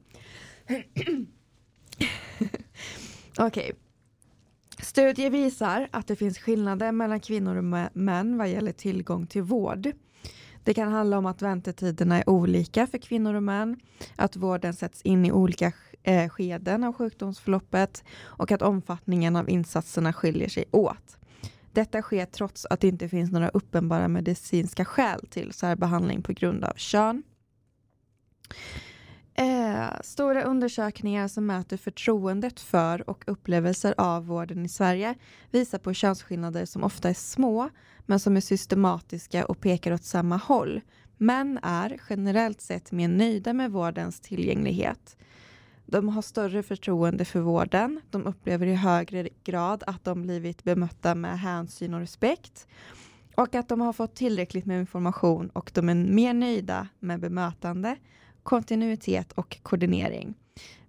[3.37, 3.47] Okej.
[3.47, 3.71] Okay.
[4.81, 9.91] Studier visar att det finns skillnader mellan kvinnor och män vad gäller tillgång till vård.
[10.63, 13.79] Det kan handla om att väntetiderna är olika för kvinnor och män,
[14.15, 15.71] att vården sätts in i olika
[16.03, 21.17] eh, skeden av sjukdomsförloppet och att omfattningen av insatserna skiljer sig åt.
[21.71, 26.63] Detta sker trots att det inte finns några uppenbara medicinska skäl till särbehandling på grund
[26.63, 27.23] av kön.
[29.41, 35.15] Eh, stora undersökningar som mäter förtroendet för och upplevelser av vården i Sverige
[35.51, 37.69] visar på könsskillnader som ofta är små
[38.05, 40.81] men som är systematiska och pekar åt samma håll.
[41.17, 45.17] Män är generellt sett mer nöjda med vårdens tillgänglighet.
[45.85, 48.01] De har större förtroende för vården.
[48.09, 52.67] De upplever i högre grad att de blivit bemötta med hänsyn och respekt
[53.35, 57.97] och att de har fått tillräckligt med information och de är mer nöjda med bemötande,
[58.43, 60.33] kontinuitet och koordinering.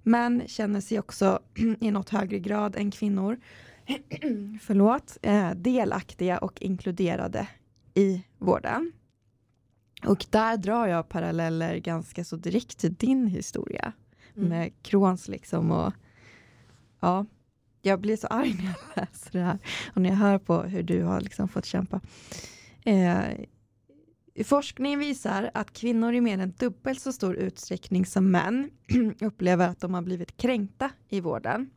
[0.02, 1.38] Män känner sig också
[1.80, 3.40] i något högre grad än kvinnor
[4.60, 7.48] förlåt, eh, delaktiga och inkluderade
[7.94, 8.92] i vården.
[10.06, 13.92] Och där drar jag paralleller ganska så direkt till din historia
[14.36, 14.48] mm.
[14.48, 15.92] med Crohns liksom och
[17.00, 17.26] ja,
[17.82, 19.58] jag blir så arg när jag läser det här
[19.94, 22.00] och när jag hör på hur du har liksom fått kämpa.
[22.84, 23.24] Eh,
[24.44, 28.70] forskning visar att kvinnor i mer än dubbelt så stor utsträckning som män
[29.20, 31.70] upplever att de har blivit kränkta i vården.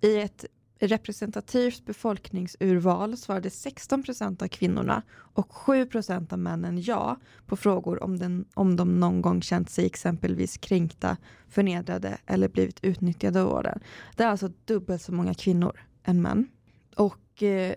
[0.00, 0.44] I ett
[0.80, 7.16] representativt befolkningsurval svarade 16 procent av kvinnorna och 7 procent av männen ja
[7.46, 11.16] på frågor om, den, om de någon gång känt sig exempelvis kränkta,
[11.48, 13.80] förnedrade eller blivit utnyttjade av vården.
[14.16, 16.48] Det är alltså dubbelt så många kvinnor än män.
[16.96, 17.74] Och eh,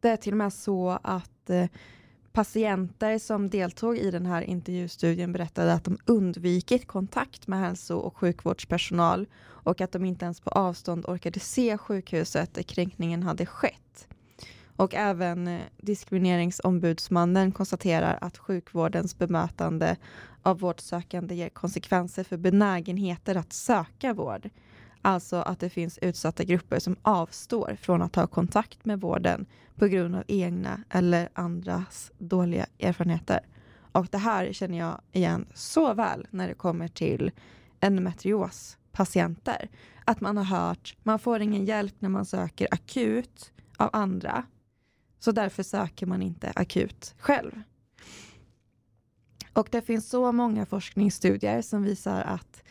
[0.00, 1.66] det är till och med så att eh,
[2.32, 8.16] patienter som deltog i den här intervjustudien berättade att de undvikit kontakt med hälso och
[8.16, 14.08] sjukvårdspersonal och att de inte ens på avstånd orkade se sjukhuset där kränkningen hade skett.
[14.76, 19.96] Och även eh, diskrimineringsombudsmannen konstaterar att sjukvårdens bemötande
[20.42, 24.50] av vårdsökande ger konsekvenser för benägenheter att söka vård.
[25.02, 29.46] Alltså att det finns utsatta grupper som avstår från att ha kontakt med vården
[29.76, 33.40] på grund av egna eller andras dåliga erfarenheter.
[33.92, 37.30] Och det här känner jag igen så väl när det kommer till
[37.80, 39.68] endometriospatienter.
[40.04, 44.44] Att man har hört, man får ingen hjälp när man söker akut av andra.
[45.18, 47.62] Så därför söker man inte akut själv.
[49.52, 52.62] Och det finns så många forskningsstudier som visar att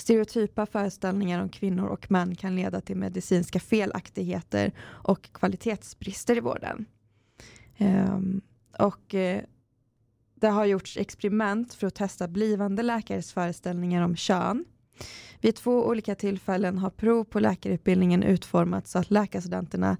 [0.00, 6.86] stereotypa föreställningar om kvinnor och män kan leda till medicinska felaktigheter och kvalitetsbrister i vården.
[7.78, 8.40] Um,
[8.78, 9.38] och uh,
[10.34, 14.64] det har gjorts experiment för att testa blivande läkares föreställningar om kön.
[15.40, 19.96] Vid två olika tillfällen har prov på läkarutbildningen utformats så att läkarstudenterna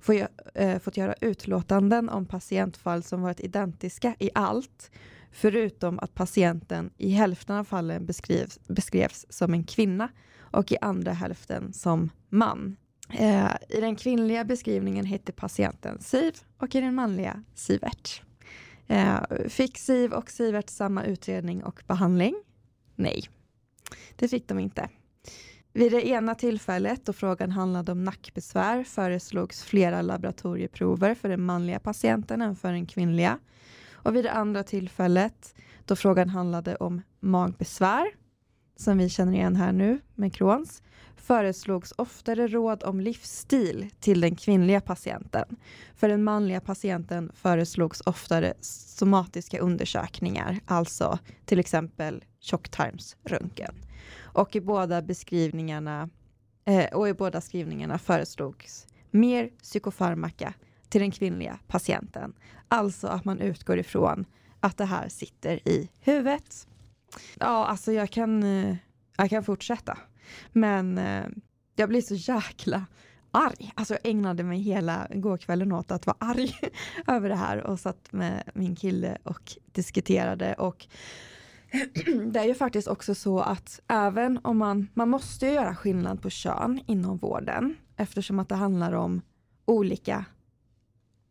[0.00, 4.90] får, eh, fått göra utlåtanden om patientfall som varit identiska i allt,
[5.32, 10.08] förutom att patienten i hälften av fallen beskrivs, beskrevs som en kvinna
[10.38, 12.76] och i andra hälften som man.
[13.10, 18.22] Eh, I den kvinnliga beskrivningen hette patienten Siv och i den manliga Sivert.
[18.86, 22.34] Eh, fick Siv och Sivert samma utredning och behandling?
[22.96, 23.22] Nej,
[24.16, 24.88] det fick de inte.
[25.72, 31.78] Vid det ena tillfället då frågan handlade om nackbesvär föreslogs flera laboratorieprover för den manliga
[31.78, 33.38] patienten än för den kvinnliga.
[34.02, 38.06] Och vid det andra tillfället då frågan handlade om magbesvär,
[38.76, 40.82] som vi känner igen här nu med Crohns,
[41.16, 45.56] föreslogs oftare råd om livsstil till den kvinnliga patienten.
[45.94, 53.74] För den manliga patienten föreslogs oftare somatiska undersökningar, alltså till exempel tjocktarmsröntgen.
[54.20, 56.10] Och i båda beskrivningarna
[56.64, 60.54] eh, och i båda skrivningarna föreslogs mer psykofarmaka
[60.92, 62.32] till den kvinnliga patienten.
[62.68, 64.24] Alltså att man utgår ifrån
[64.60, 66.68] att det här sitter i huvudet.
[67.38, 68.76] Ja, alltså jag kan, eh,
[69.16, 69.98] jag kan fortsätta.
[70.52, 71.24] Men eh,
[71.76, 72.86] jag blir så jäkla
[73.30, 73.72] arg.
[73.74, 76.52] Alltså jag ägnade mig hela gårkvällen åt att vara arg
[77.06, 80.86] över det här och satt med min kille och diskuterade och
[82.32, 86.30] det är ju faktiskt också så att även om man, man måste göra skillnad på
[86.30, 89.20] kön inom vården eftersom att det handlar om
[89.64, 90.24] olika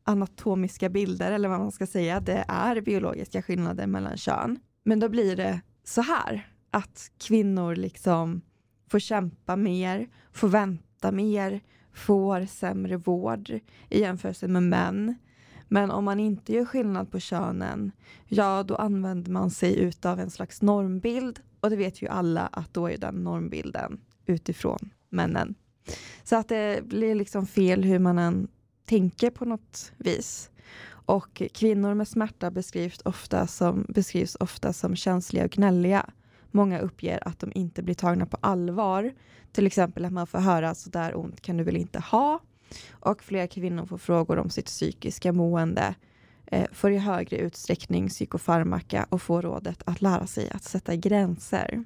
[0.04, 2.20] anatomiska bilder eller vad man ska säga.
[2.20, 4.60] Det är biologiska skillnader mellan kön.
[4.84, 8.42] Men då blir det så här att kvinnor liksom
[8.92, 11.62] får kämpa mer, får vänta mer,
[11.94, 13.50] får sämre vård
[13.90, 15.16] i jämförelse med män.
[15.68, 17.92] Men om man inte gör skillnad på könen,
[18.28, 22.74] ja då använder man sig utav en slags normbild och det vet ju alla att
[22.74, 25.56] då är den normbilden utifrån männen.
[26.24, 28.48] Så att det blir liksom fel hur man än
[28.92, 30.50] tänker på något vis.
[30.90, 36.10] Och kvinnor med smärta beskrivs ofta som, beskrivs ofta som känsliga och gnälliga.
[36.52, 39.14] Många uppger att de inte blir tagna på allvar.
[39.52, 42.40] Till exempel att man får höra så där ont kan du väl inte ha?
[42.92, 45.96] Och fler kvinnor får frågor om sitt psykiska mående,
[46.46, 51.84] eh, får i högre utsträckning psykofarmaka och får rådet att lära sig att sätta gränser.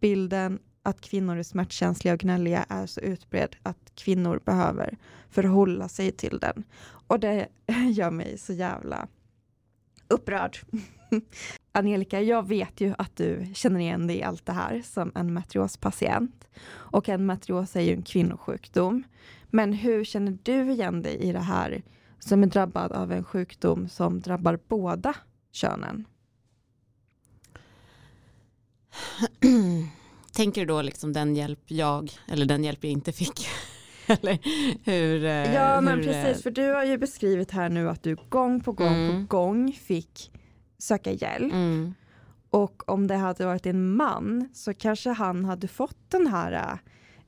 [0.00, 4.98] Bilden att kvinnor är smärtkänsliga och gnälliga är så utbredd att kvinnor behöver
[5.30, 6.64] förhålla sig till den.
[7.06, 7.48] Och det
[7.90, 9.08] gör mig så jävla
[10.08, 10.58] upprörd.
[11.72, 15.34] Angelica, jag vet ju att du känner igen dig i allt det här som en
[15.34, 16.48] metriospatient.
[16.70, 19.02] Och en metrios är ju en kvinnosjukdom.
[19.50, 21.82] Men hur känner du igen dig i det här
[22.18, 25.14] som är drabbad av en sjukdom som drabbar båda
[25.52, 26.04] könen?
[30.40, 33.48] Tänker du då liksom den hjälp jag, eller den hjälp jag inte fick?
[34.06, 34.38] eller
[34.84, 35.24] hur?
[35.24, 38.16] Eh, ja, men hur, precis, eh, för du har ju beskrivit här nu att du
[38.28, 39.26] gång på gång Mm.
[39.26, 40.32] på gång fick
[40.78, 41.52] söka hjälp.
[41.52, 41.94] Mm,
[42.50, 46.78] Och om det hade varit en man så kanske han hade fått den här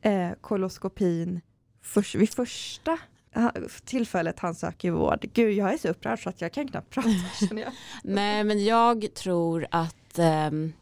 [0.02, 1.40] eh, koloskopin
[1.82, 2.98] för, vid första
[3.36, 3.48] eh,
[3.84, 5.24] tillfället han söker vård.
[5.32, 7.08] Gud, jag är så upprörd så att jag kan knappt prata
[7.50, 7.72] jag.
[8.04, 10.72] Nej, men jag tror att ehm,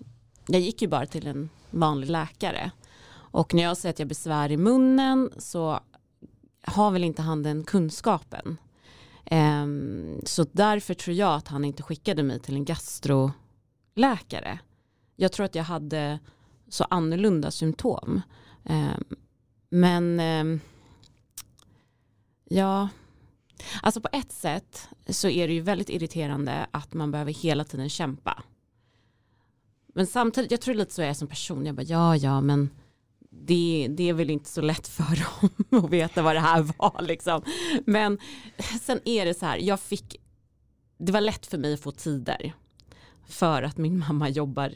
[0.47, 2.71] jag gick ju bara till en vanlig läkare.
[3.13, 5.81] Och när jag säger att jag besvär i munnen så
[6.63, 8.57] har väl inte han den kunskapen.
[9.31, 14.59] Um, så därför tror jag att han inte skickade mig till en gastroläkare.
[15.17, 16.19] Jag tror att jag hade
[16.69, 18.23] så annorlunda symptom.
[18.65, 19.05] Um,
[19.69, 20.61] men um,
[22.45, 22.89] ja,
[23.83, 27.89] alltså på ett sätt så är det ju väldigt irriterande att man behöver hela tiden
[27.89, 28.43] kämpa.
[29.95, 32.71] Men samtidigt, jag tror lite så är jag som person, jag bara ja, ja, men
[33.31, 37.03] det, det är väl inte så lätt för dem att veta vad det här var.
[37.03, 37.43] Liksom.
[37.87, 38.19] Men
[38.81, 40.17] sen är det så här, jag fick,
[40.99, 42.53] det var lätt för mig att få tider
[43.27, 44.73] för att min mamma jobbar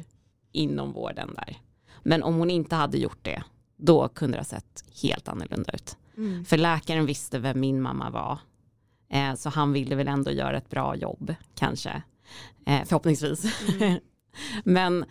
[0.53, 1.57] inom vården där.
[2.03, 3.43] Men om hon inte hade gjort det,
[3.77, 5.97] då kunde det ha sett helt annorlunda ut.
[6.17, 6.45] Mm.
[6.45, 8.39] För läkaren visste vem min mamma var.
[9.09, 12.03] Eh, så han ville väl ändå göra ett bra jobb, kanske.
[12.67, 13.69] Eh, förhoppningsvis.
[13.81, 14.01] Mm.
[14.65, 15.05] Men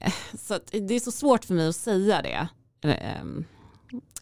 [0.00, 2.48] eh, så det är så svårt för mig att säga det.
[2.88, 3.44] Ehm,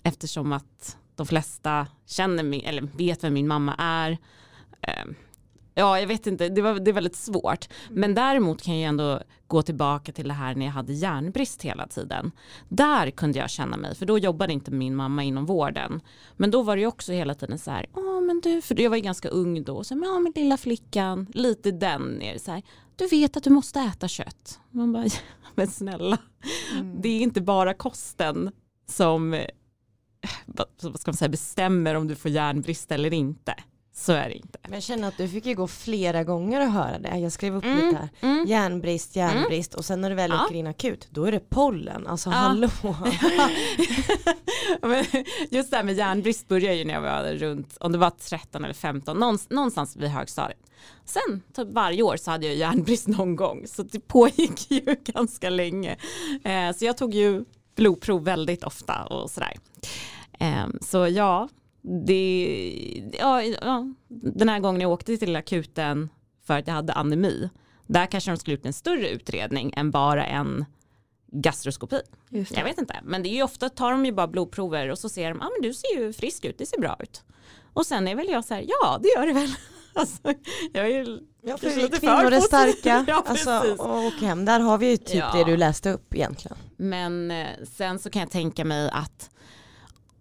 [0.03, 4.19] eftersom att de flesta känner mig, eller vet vem min mamma är.
[4.83, 5.15] Ehm,
[5.75, 7.69] ja, jag vet inte, det, var, det är väldigt svårt.
[7.91, 11.87] Men däremot kan jag ändå gå tillbaka till det här när jag hade järnbrist hela
[11.87, 12.33] tiden.
[12.69, 16.01] Där kunde jag känna mig, för då jobbade inte min mamma inom vården.
[16.37, 18.97] Men då var det också hela tiden så här, ja men du, för jag var
[18.97, 22.63] ju ganska ung då, så ja men lilla flickan, lite den är det så här,
[23.01, 24.61] du vet att du måste äta kött.
[24.71, 25.07] Man bara,
[25.55, 26.19] men snälla,
[26.73, 27.01] mm.
[27.03, 28.51] det är inte bara kosten
[28.89, 29.45] som
[30.83, 33.55] vad ska man säga, bestämmer om du får järnbrist eller inte.
[33.93, 34.59] Så är det inte.
[34.63, 37.19] Men jag känner att du fick ju gå flera gånger och höra det.
[37.19, 38.09] Jag skrev upp mm, lite här.
[38.21, 38.47] Mm.
[38.47, 39.79] Järnbrist, järnbrist mm.
[39.79, 40.45] och sen när du väl ja.
[40.45, 42.07] åker in akut då är det pollen.
[42.07, 42.37] Alltså ja.
[42.37, 42.69] hallå.
[45.51, 48.65] Just det här med järnbrist började ju när jag var runt, om det var 13
[48.65, 50.70] eller 15, någonstans vid högstadiet.
[51.05, 55.51] Sen typ varje år så hade jag järnbrist någon gång så det pågick ju ganska
[55.51, 55.97] länge.
[56.45, 57.45] Eh, så jag tog ju
[57.77, 59.57] blodprov väldigt ofta och sådär.
[60.41, 61.49] Eh, så ja,
[62.07, 66.09] det, ja, ja, den här gången jag åkte till akuten
[66.47, 67.51] för att jag hade anemi,
[67.87, 70.65] där kanske de skulle ut en större utredning än bara en
[71.33, 72.01] gastroskopi.
[72.31, 75.09] Jag vet inte, men det är ju ofta tar de ju bara blodprover och så
[75.09, 77.23] ser de, ja ah, men du ser ju frisk ut, det ser bra ut.
[77.73, 79.51] Och sen är väl jag så här, ja det gör det väl.
[79.95, 80.35] Alltså,
[80.73, 83.05] jag är ja, för vi kvinnor är starka.
[83.09, 85.33] ja, alltså, och hem, där har vi ju typ ja.
[85.35, 86.57] det du läste upp egentligen.
[86.77, 89.31] Men eh, sen så kan jag tänka mig att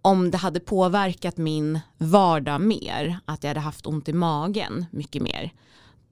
[0.02, 5.22] om det hade påverkat min vardag mer, att jag hade haft ont i magen mycket
[5.22, 5.54] mer,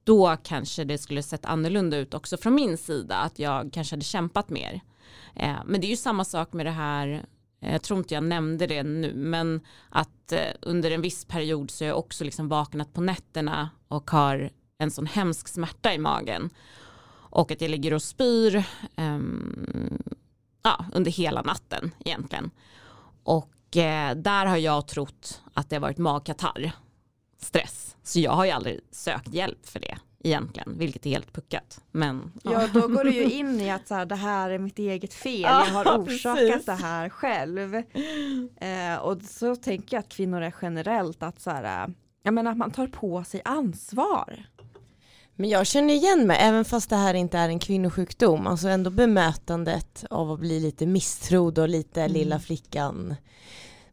[0.04, 4.04] då kanske det skulle sett annorlunda ut också från min sida, att jag kanske hade
[4.04, 4.82] kämpat mer.
[5.36, 7.26] Eh, men det är ju samma sak med det här,
[7.62, 11.72] Eh, jag tror inte jag nämnde det nu, men att eh, under en viss period
[11.72, 15.98] så har jag också liksom vaknat på nätterna och har en sån hemsk smärta i
[15.98, 16.50] magen.
[17.30, 18.64] Och att jag ligger och spyr
[18.98, 20.04] um,
[20.64, 22.52] ja, under hela natten egentligen.
[23.24, 26.72] Och och eh, där har jag trott att det har varit magkatarr,
[27.38, 27.96] stress.
[28.04, 29.98] Så jag har ju aldrig sökt hjälp för det
[30.28, 31.82] egentligen, vilket är helt puckat.
[31.92, 32.52] Men, ja.
[32.52, 35.14] ja, då går du ju in i att så här, det här är mitt eget
[35.14, 36.66] fel, jag har orsakat precis.
[36.66, 37.76] det här själv.
[38.62, 42.58] Eh, och så tänker jag att kvinnor är generellt att så här, jag menar att
[42.58, 44.48] man tar på sig ansvar.
[45.40, 48.90] Men jag känner igen mig, även fast det här inte är en kvinnosjukdom, alltså ändå
[48.90, 52.14] bemötandet av att bli lite misstrodd och lite mm.
[52.14, 53.16] lilla flickan.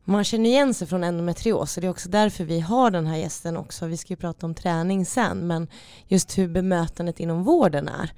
[0.04, 3.16] Man känner igen sig från endometrios, så det är också därför vi har den här
[3.16, 3.86] gästen också.
[3.86, 5.68] Vi ska ju prata om träning sen, men
[6.08, 8.12] just hur bemötandet inom vården är.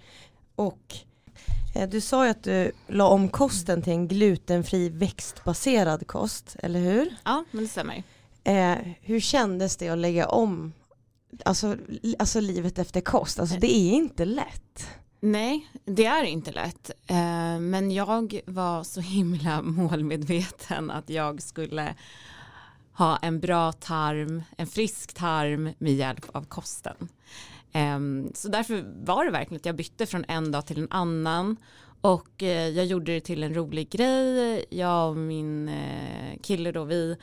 [0.57, 0.97] Och
[1.75, 6.81] eh, du sa ju att du la om kosten till en glutenfri växtbaserad kost, eller
[6.81, 7.17] hur?
[7.25, 8.03] Ja, men det stämmer.
[8.45, 10.73] Eh, hur kändes det att lägga om
[11.45, 11.77] alltså,
[12.19, 14.89] alltså livet efter kost, alltså det är inte lätt.
[15.27, 16.91] Nej, det är inte lätt.
[17.07, 21.95] Eh, men jag var så himla målmedveten att jag skulle
[22.93, 27.09] ha en bra tarm, en frisk tarm med hjälp av kosten.
[27.73, 31.57] Ehm, så därför var det verkligen att jag bytte från en dag till en annan
[32.01, 34.65] och eh, jag gjorde det till en rolig grej.
[34.71, 37.17] Jag och min eh, kille då, vi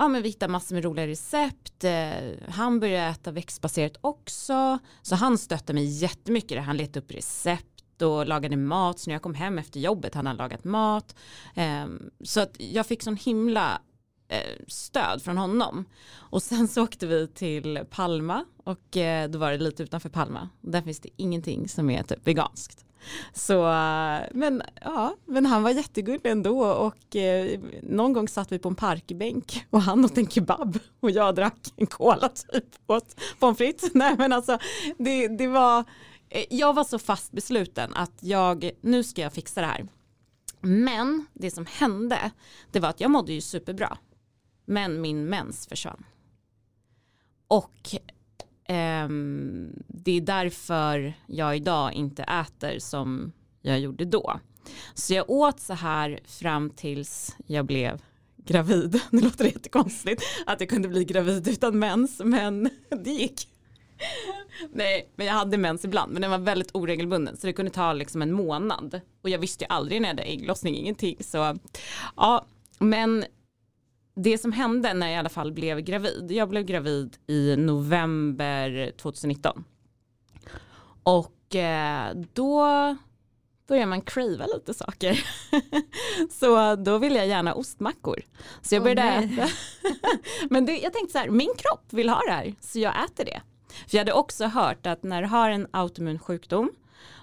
[0.00, 1.84] ja, men vi hittade massor med roliga recept.
[1.84, 4.78] Eh, han började äta växtbaserat också.
[5.02, 6.64] Så han stötte mig jättemycket.
[6.64, 8.98] Han letade upp recept och lagade mat.
[8.98, 11.14] Så när jag kom hem efter jobbet hade han lagat mat.
[11.54, 13.80] Ehm, så att jag fick sån himla
[14.28, 15.84] eh, stöd från honom.
[16.12, 20.48] Och sen så åkte vi till Palma och eh, då var det lite utanför Palma.
[20.60, 22.84] Där finns det ingenting som är typ veganskt.
[23.32, 23.62] Så,
[24.32, 28.74] men, ja, men han var jättegullig ändå och eh, någon gång satt vi på en
[28.74, 33.90] parkbänk och han åt en kebab och jag drack en cola typ åt pommes frites.
[33.94, 34.58] Nej men alltså
[34.98, 35.84] det, det var,
[36.28, 39.86] eh, jag var så fast besluten att jag, nu ska jag fixa det här.
[40.60, 42.30] Men det som hände,
[42.70, 43.98] det var att jag mådde ju superbra.
[44.64, 46.04] Men min mens försvann.
[47.48, 47.94] Och
[48.72, 54.40] Ehm, det är därför jag idag inte äter som jag gjorde då.
[54.94, 58.02] Så jag åt så här fram tills jag blev
[58.36, 59.00] gravid.
[59.10, 62.70] Det låter jättekonstigt att jag kunde bli gravid utan mens, men
[63.04, 63.48] det gick.
[64.72, 67.92] Nej, men jag hade mens ibland, men den var väldigt oregelbunden, så det kunde ta
[67.92, 69.00] liksom en månad.
[69.22, 71.16] Och jag visste ju aldrig när jag hade ägglossning, ingenting.
[71.20, 71.58] Så,
[72.16, 72.46] ja,
[72.78, 73.24] men
[74.22, 78.92] det som hände när jag i alla fall blev gravid, jag blev gravid i november
[78.96, 79.64] 2019.
[81.02, 82.66] Och eh, då
[83.68, 85.24] börjar man crava lite saker.
[86.30, 88.22] så då vill jag gärna ostmackor.
[88.62, 89.48] Så jag började oh, äta.
[90.50, 93.24] Men det, jag tänkte så här, min kropp vill ha det här, så jag äter
[93.24, 93.42] det.
[93.68, 96.70] För jag hade också hört att när du har en autoimmun sjukdom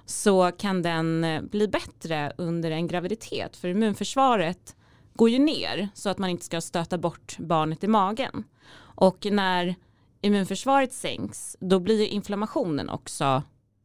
[0.05, 4.75] så kan den eh, bli bättre under en graviditet för immunförsvaret
[5.17, 8.43] går ju ner så att man inte ska stöta bort barnet i magen.
[8.79, 9.75] Och när
[10.21, 13.43] immunförsvaret sänks då blir inflammationen också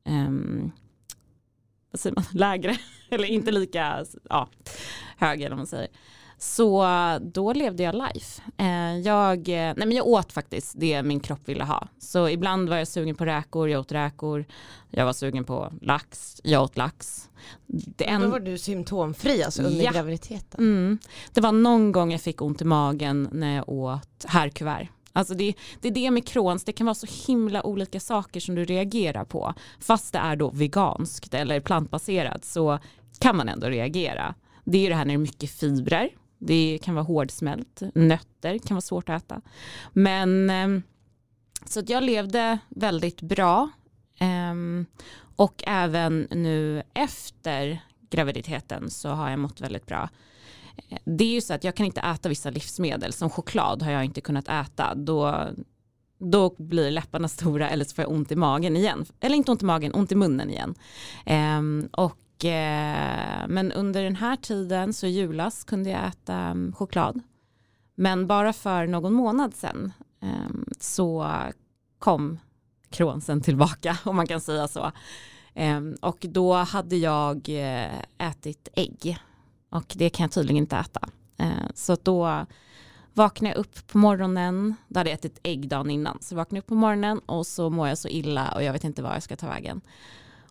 [0.08, 0.72] um,
[1.90, 2.76] vad säger man, lägre
[3.10, 4.48] eller inte lika ja,
[5.16, 5.90] hög eller vad man säger.
[6.42, 6.86] Så
[7.22, 8.42] då levde jag life.
[8.56, 11.88] Eh, jag, nej men jag åt faktiskt det min kropp ville ha.
[11.98, 14.44] Så ibland var jag sugen på räkor, jag åt räkor.
[14.90, 17.28] Jag var sugen på lax, jag åt lax.
[17.66, 18.20] Det en...
[18.20, 19.90] Då var du symptomfri alltså under ja.
[19.90, 20.60] graviditeten?
[20.60, 20.98] Mm.
[21.32, 24.88] Det var någon gång jag fick ont i magen när jag åt härkuvert.
[25.12, 28.54] Alltså det, det är det med Crohns, det kan vara så himla olika saker som
[28.54, 29.54] du reagerar på.
[29.80, 32.78] Fast det är då veganskt eller plantbaserat så
[33.18, 34.34] kan man ändå reagera.
[34.64, 36.10] Det är det här när det är mycket fibrer,
[36.46, 39.40] det kan vara hårdsmält, nötter kan vara svårt att äta.
[39.92, 40.82] Men ehm,
[41.66, 43.70] så att jag levde väldigt bra
[44.18, 44.86] ehm,
[45.36, 47.80] och även nu efter
[48.10, 50.08] graviditeten så har jag mått väldigt bra.
[51.04, 54.04] Det är ju så att jag kan inte äta vissa livsmedel, som choklad har jag
[54.04, 54.94] inte kunnat äta.
[54.94, 55.48] Då,
[56.18, 59.04] då blir läpparna stora eller så får jag ont i magen igen.
[59.20, 60.74] Eller inte ont i magen, ont i munnen igen.
[61.26, 66.72] Ehm, och, Eh, men under den här tiden, så i julas, kunde jag äta um,
[66.72, 67.20] choklad.
[67.94, 71.28] Men bara för någon månad sedan um, ehm, så
[71.98, 72.38] kom
[72.90, 74.92] kronsen tillbaka, om man kan säga så.
[75.54, 79.18] Ehm, och då hade jag eh, ätit ägg
[79.70, 81.08] och det kan jag tydligen inte äta.
[81.36, 82.46] Eh, så då
[83.12, 86.62] vaknade jag upp på morgonen, då hade jag ätit ägg dagen innan, så vaknade jag
[86.62, 89.22] upp på morgonen och så mår jag så illa och jag vet inte var jag
[89.22, 89.80] ska ta vägen.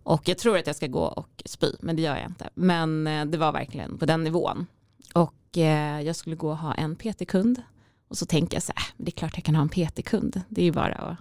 [0.04, 2.50] Och jag tror att jag ska gå och spy, men det gör jag inte.
[2.54, 4.66] Men eh, det var verkligen på den nivån.
[5.14, 7.62] Och eh, jag skulle gå och ha en PT-kund.
[8.08, 10.42] Och så tänker jag så här, äh, det är klart jag kan ha en PT-kund.
[10.50, 11.18] Det är ju bara att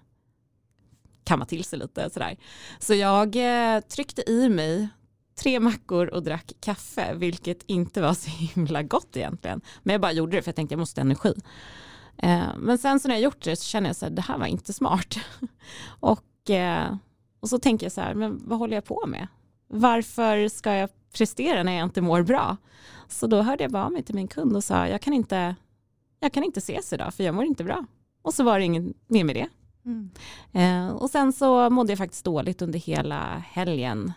[1.25, 2.37] kamma till sig lite sådär.
[2.79, 4.89] Så jag eh, tryckte i mig
[5.41, 9.61] tre mackor och drack kaffe, vilket inte var så himla gott egentligen.
[9.83, 11.35] Men jag bara gjorde det för jag tänkte jag måste ha energi.
[12.17, 14.39] Eh, men sen så när jag gjort det så känner jag så här, det här
[14.39, 15.15] var inte smart.
[16.01, 16.95] och, eh,
[17.41, 19.27] och så tänker jag så här, men vad håller jag på med?
[19.69, 22.57] Varför ska jag prestera när jag inte mår bra?
[23.09, 25.57] Så då hörde jag bara av mig till min kund och sa, jag kan inte,
[26.21, 27.87] jag kan inte ses idag för jag mår inte bra.
[28.23, 29.49] Och så var det inget mer med det.
[29.85, 30.11] Mm.
[30.53, 34.13] Eh, och sen så mådde jag faktiskt dåligt under hela helgen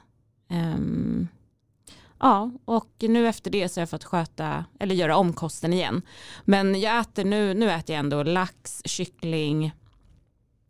[0.54, 1.28] Um,
[2.20, 6.02] ja, och nu efter det så har jag fått sköta, eller göra om kosten igen.
[6.46, 9.74] Men jag äter nu, nu äter jag ändå lax, kyckling,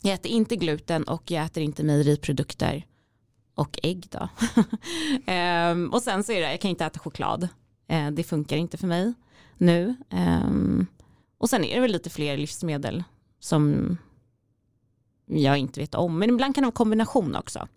[0.04, 2.86] jag äter inte gluten och jag äter inte mejeriprodukter
[3.56, 4.30] och ägg då.
[5.34, 7.48] um, och sen så är det, jag kan inte äta choklad.
[7.92, 9.14] Uh, det funkar inte för mig
[9.58, 9.96] nu.
[10.10, 10.88] Um,
[11.38, 13.04] och sen är det väl lite fler livsmedel
[13.40, 13.98] som
[15.26, 16.20] jag inte vet om.
[16.20, 17.68] Men ibland kan det vara kombination också.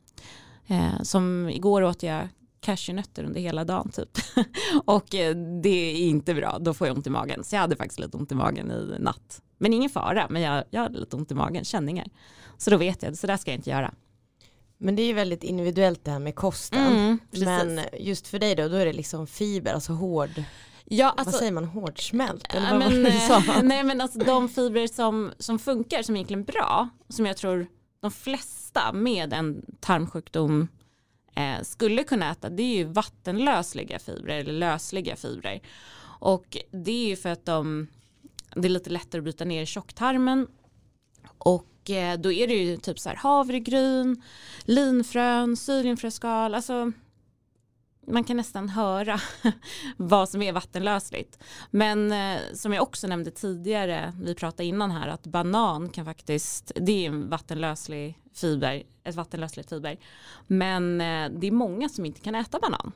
[0.66, 2.28] Eh, som igår åt jag
[2.60, 4.18] cashewnötter under hela dagen typ.
[4.84, 7.44] och eh, det är inte bra, då får jag ont i magen.
[7.44, 9.42] Så jag hade faktiskt lite ont i magen i natt.
[9.58, 12.06] Men ingen fara, men jag, jag hade lite ont i magen, känningar.
[12.56, 13.94] Så då vet jag, så där ska jag inte göra.
[14.78, 16.86] Men det är ju väldigt individuellt det här med kosten.
[16.86, 20.30] Mm, men just för dig då, då är det liksom fiber, alltså hård
[20.88, 22.54] Ja, alltså, vad säger man, hårdsmält?
[22.54, 26.18] Eller vad men, var det nej men alltså de fibrer som, som funkar, som är
[26.18, 27.66] egentligen bra, som jag tror
[28.00, 30.68] de flesta med en tarmsjukdom
[31.36, 35.60] eh, skulle kunna äta, det är ju vattenlösliga fibrer eller lösliga fibrer.
[36.18, 37.86] Och det är ju för att de,
[38.56, 40.48] det är lite lättare att bryta ner i tjocktarmen
[41.38, 44.22] och eh, då är det ju typ så här havregryn,
[44.64, 46.92] linfrön, sylinfröskal, alltså
[48.06, 49.20] man kan nästan höra
[49.96, 51.38] vad som är vattenlösligt.
[51.70, 56.72] Men eh, som jag också nämnde tidigare, vi pratade innan här, att banan kan faktiskt,
[56.74, 59.98] det är en vattenlöslig fiber, ett vattenlösligt fiber.
[60.46, 62.92] Men eh, det är många som inte kan äta banan.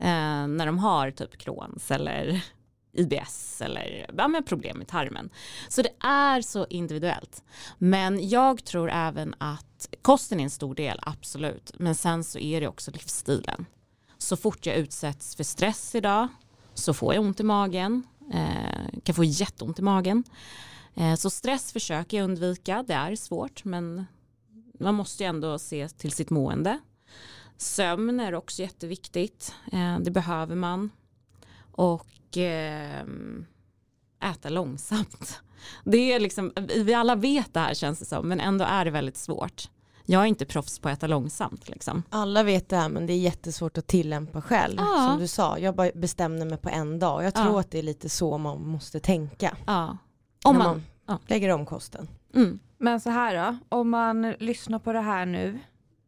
[0.00, 2.44] Eh, när de har typ Crohns eller
[2.92, 5.30] IBS eller ja, med problem med tarmen.
[5.68, 7.44] Så det är så individuellt.
[7.78, 11.72] Men jag tror även att kosten är en stor del, absolut.
[11.78, 13.66] Men sen så är det också livsstilen.
[14.18, 16.28] Så fort jag utsätts för stress idag
[16.74, 20.24] så får jag ont i magen, eh, kan få jätteont i magen.
[20.94, 24.06] Eh, så stress försöker jag undvika, det är svårt men
[24.80, 26.78] man måste ju ändå se till sitt mående.
[27.56, 29.54] Sömn är också jätteviktigt.
[29.72, 30.90] Eh, det behöver man.
[31.78, 33.02] Och eh,
[34.30, 35.42] äta långsamt.
[35.84, 36.52] Det är liksom,
[36.84, 39.70] vi alla vet det här känns det som, men ändå är det väldigt svårt.
[40.04, 41.68] Jag är inte proffs på att äta långsamt.
[41.68, 42.02] Liksom.
[42.10, 44.76] Alla vet det här men det är jättesvårt att tillämpa själv.
[44.78, 45.06] Ja.
[45.10, 47.24] Som du sa, jag bara bestämde mig på en dag.
[47.24, 47.60] Jag tror Ja.
[47.60, 49.56] att det är lite så man måste tänka.
[49.66, 49.96] Ja.
[50.44, 51.18] Om man, man ja.
[51.26, 52.08] lägger om kosten.
[52.34, 55.58] mm, Men så här då, om man lyssnar på det här nu,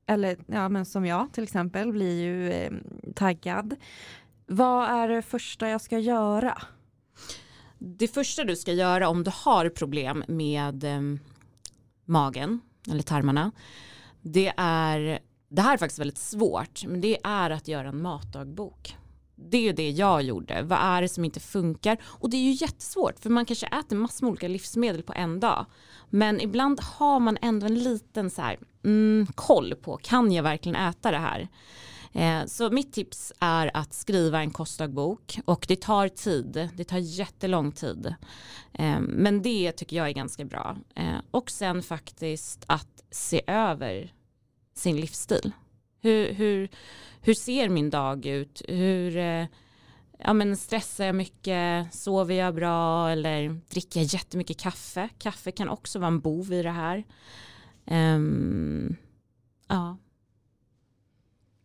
[0.06, 2.72] eller ja, men som jag till exempel, blir ju eh,
[3.14, 3.76] taggad.
[4.52, 6.62] Vad är det första jag ska göra?
[7.80, 11.00] det första du ska göra om du har problem med eh,
[12.04, 13.52] magen eller tarmarna,
[14.22, 18.96] det är, det här är faktiskt väldigt svårt, men det är att göra en matdagbok.
[19.34, 20.62] Det är ju det jag gjorde.
[20.62, 21.98] Vad är det som inte funkar?
[22.04, 25.40] Och det är ju jättesvårt för man kanske äter massor med olika livsmedel på en
[25.40, 25.66] dag.
[26.10, 30.76] Men ibland har man ändå en liten så här, mm, koll på, kan jag verkligen
[30.76, 31.48] äta det här?
[32.12, 36.98] Eh, så mitt tips är att skriva en kostdagbok och det tar tid, det tar
[36.98, 38.14] jättelång tid.
[38.72, 40.76] Eh, men det tycker jag är ganska bra.
[40.94, 44.12] Eh, och sen faktiskt att se över
[44.74, 45.52] sin livsstil.
[46.00, 46.68] Hur, hur,
[47.20, 48.62] hur ser min dag ut?
[48.68, 49.16] Hur,
[50.18, 51.94] ja, men stressar jag mycket?
[51.94, 53.10] Sover jag bra?
[53.10, 55.08] Eller dricker jag jättemycket kaffe?
[55.18, 57.04] Kaffe kan också vara en bov i det här.
[57.84, 58.96] Um,
[59.68, 59.96] ja.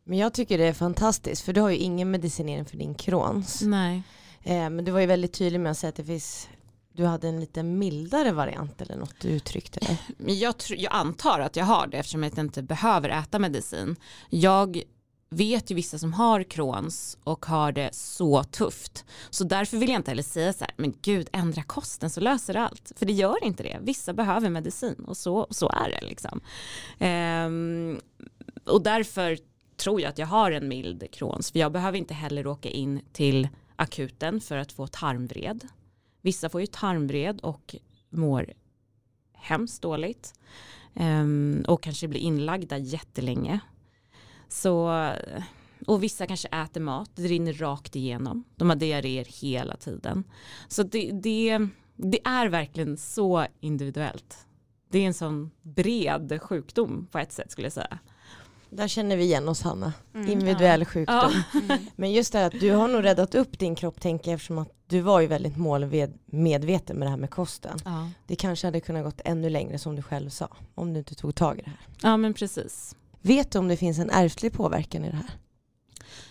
[0.08, 3.62] Men jag tycker det är fantastiskt för du har ju ingen medicinering för din Crohns.
[3.62, 4.04] Nej.
[4.44, 6.48] Eh, men du var ju väldigt tydlig med att säga att det finns
[6.94, 9.98] du hade en lite mildare variant eller något du uttryckte.
[10.18, 13.96] Men Jag, tr- jag antar att jag har det eftersom jag inte behöver äta medicin.
[14.30, 14.82] Jag
[15.30, 19.06] vet ju vissa som har Crohns och har det så tufft.
[19.30, 22.54] Så därför vill jag inte heller säga så här, men gud ändra kosten så löser
[22.54, 22.92] det allt.
[22.96, 23.80] För det gör inte det.
[23.82, 26.42] Vissa behöver medicin och så, så är det liksom.
[27.00, 28.00] Ehm,
[28.66, 29.38] och därför
[29.78, 31.52] tror jag att jag har en mild Crohns.
[31.52, 35.68] För jag behöver inte heller åka in till akuten för att få tarmvred.
[36.22, 37.76] Vissa får ju tarmvred och
[38.10, 38.54] mår
[39.34, 40.34] hemskt dåligt.
[40.94, 43.60] Um, och kanske blir inlagda jättelänge.
[44.48, 45.12] Så,
[45.88, 48.44] och vissa kanske äter mat, det rinner rakt igenom.
[48.56, 50.24] De har diarréer hela tiden.
[50.68, 54.48] Så det, det, det är verkligen så individuellt.
[54.90, 58.00] Det är en sån bred sjukdom på ett sätt skulle jag säga.
[58.76, 59.94] Där känner vi igen oss Hanna.
[60.14, 60.30] Mm.
[60.30, 61.44] Individuell sjukdom.
[61.70, 61.78] Ja.
[61.96, 64.58] Men just det här att du har nog räddat upp din kropp tänker jag eftersom
[64.58, 67.80] att du var ju väldigt målmedveten med det här med kosten.
[67.86, 68.10] Ja.
[68.28, 70.48] Det kanske hade kunnat gått ännu längre som du själv sa.
[70.76, 71.80] Om du inte tog tag i det här.
[72.02, 72.96] ja men precis.
[73.22, 75.32] Vet du om det finns en ärftlig påverkan i det här?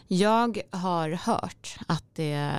[0.06, 2.50] Jag har hört att det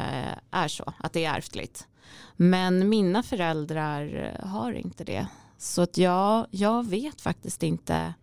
[0.52, 1.88] är så, att det är ärftligt.
[2.36, 5.28] Men mina föräldrar har inte det.
[5.58, 8.14] Så att jag, jag vet faktiskt inte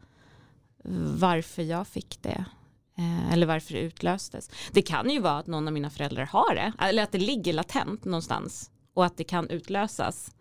[1.19, 2.45] varför jag fick det.
[2.99, 4.51] Eh, Eller varför det utlöstes.
[4.73, 6.73] Det kan ju vara att någon av mina föräldrar har det.
[6.79, 8.71] Eller att det ligger latent någonstans.
[8.95, 10.33] Och att det kan utlösas.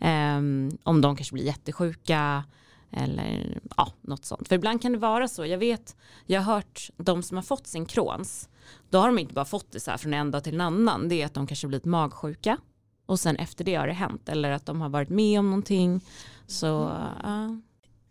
[0.00, 2.44] Ehm, om de kanske blir jättesjuka.
[2.90, 4.48] Eller ja, något sånt.
[4.48, 5.46] För ibland kan det vara så.
[5.46, 5.96] Jag vet,
[6.26, 8.48] jag har hört de som har fått sin Crohns.
[8.90, 11.08] Då har de inte bara fått det så här från en dag till en annan.
[11.08, 12.58] Det är att de kanske blivit magsjuka.
[13.06, 14.28] Och sen efter det har det hänt.
[14.28, 16.04] Eller att de har varit med om någonting.
[16.46, 16.66] Så
[17.22, 17.60] ja.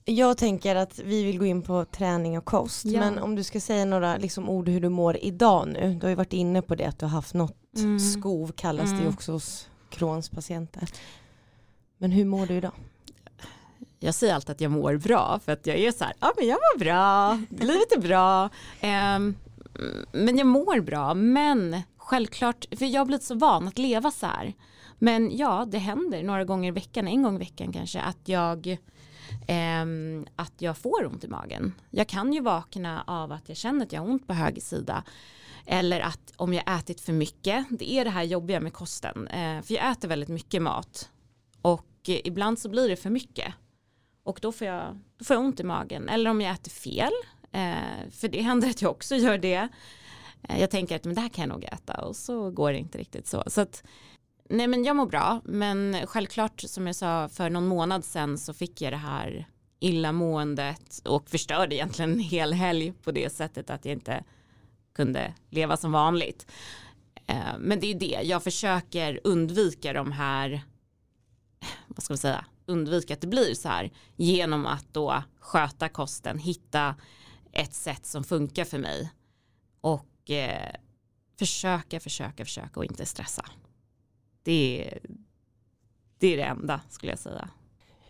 [0.10, 2.86] Jag tänker att vi vill gå in på träning och kost.
[2.86, 3.00] Ja.
[3.00, 5.94] Men om du ska säga några liksom, ord hur du mår idag nu.
[6.00, 8.00] Du har ju varit inne på det att du har haft något Mm.
[8.00, 9.08] skov kallas det Mm.
[9.14, 10.88] också hos Crohns patienter.
[11.98, 12.72] Men hur mår du idag?
[14.00, 16.48] jag säger alltid att jag mår bra för att jag är så här, ja men
[16.48, 18.50] jag mår bra, livet är bra.
[18.82, 19.36] Ehm,
[20.12, 24.26] men jag mår bra, men självklart, för jag har blivit så van att leva så
[24.26, 24.54] här.
[25.00, 28.78] Men ja, det händer några gånger i veckan, en gång i veckan kanske, att jag,
[29.48, 29.86] eh,
[30.36, 31.74] att jag får ont i magen.
[31.90, 35.04] Jag kan ju vakna av att jag känner att jag har ont på höger sida.
[35.66, 39.28] Eller att om jag ätit för mycket, det är det här jobbiga med kosten.
[39.28, 41.10] Eh, för jag äter väldigt mycket mat.
[41.62, 43.54] Och eh, ibland så blir det för mycket.
[44.24, 46.10] Och då får jag, då får jag ont i magen.
[46.10, 47.12] Eller om jag äter fel.
[47.52, 49.70] Eh, för det händer att jag också gör det.
[50.44, 51.94] Eh, jag tänker att men det här kan jag nog äta.
[51.94, 53.44] Och så går det inte riktigt så.
[53.48, 53.84] Så att,
[54.50, 55.42] nej men jag mår bra.
[55.44, 59.48] Men självklart som jag sa för någon månad sedan så fick jag det här
[59.80, 61.02] illamåendet.
[61.06, 64.24] Och förstörde egentligen en hel helg på det sättet att jag inte
[64.96, 66.52] kunde leva som vanligt.
[67.26, 70.62] Eh, men det är det, jag försöker undvika de här,
[71.88, 76.40] vad ska man säga, undvika att det blir så här genom att då sköta kosten,
[76.40, 76.96] hitta
[77.52, 79.12] ett sätt som funkar för mig
[79.82, 80.72] och eh,
[81.40, 83.46] försöka, försöka, försöka och inte stressa.
[84.48, 85.00] Det är,
[86.20, 87.50] det är det enda skulle jag säga.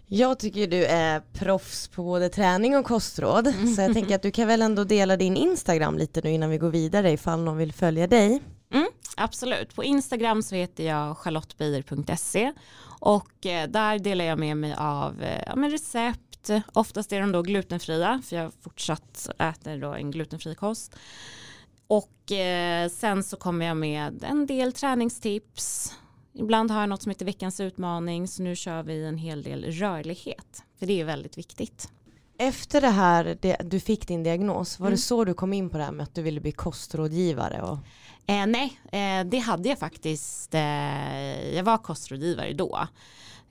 [0.06, 3.54] Jag tycker du är proffs på både träning och kostråd.
[3.76, 6.58] Så jag tänker att du kan väl ändå dela din Instagram lite nu innan vi
[6.58, 8.42] går vidare ifall någon vill följa dig.
[8.74, 9.76] Mm, absolut.
[9.76, 12.54] På Instagram så heter jag charlottebeijer.se
[13.00, 16.50] och eh, där delar jag med mig av eh, ja, men recept.
[16.74, 20.96] Oftast är de då glutenfria för jag fortsatt äter då en glutenfri kost.
[21.88, 25.94] Och eh, sen så kommer jag med en del träningstips.
[26.38, 29.64] Ibland har jag något som heter veckans utmaning så nu kör vi en hel del
[29.72, 30.64] rörlighet.
[30.80, 31.90] För det är väldigt viktigt.
[32.40, 34.96] Efter det här, det, du fick din diagnos, var Mm.
[34.96, 37.62] det så du kom in på det här med att du ville bli kostrådgivare?
[37.62, 37.78] Och,
[38.30, 40.54] Eh, nej, eh, det hade jag faktiskt.
[40.54, 42.88] Eh, jag var kostrådgivare då.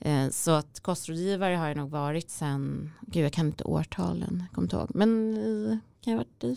[0.00, 4.54] Eh, så att kostrådgivare har jag nog varit sen, gud jag kan inte årtalen, jag
[4.54, 6.56] kommer inte ihåg, men eh, kan jag ha varit i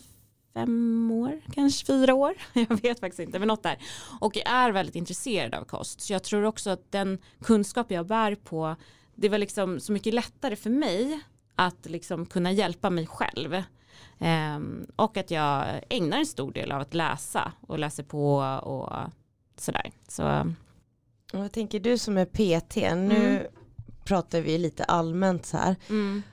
[0.54, 3.78] fem år, kanske fyra år, jag vet faktiskt inte, men något där.
[4.20, 8.08] Och jag är väldigt intresserad av kost, så jag tror också att den kunskap jag
[8.08, 8.76] bär på,
[9.16, 11.20] det var liksom så mycket lättare för mig
[11.56, 13.64] att liksom kunna hjälpa mig själv.
[14.20, 18.94] Ehm, och att jag ägnar en stor del av att läsa och läser på och
[19.58, 19.92] sådär.
[20.08, 20.54] Så
[21.34, 23.44] och jag tänker du som är PT, nu Mm.
[24.06, 25.76] pratar vi lite allmänt så här.
[25.90, 26.24] mm.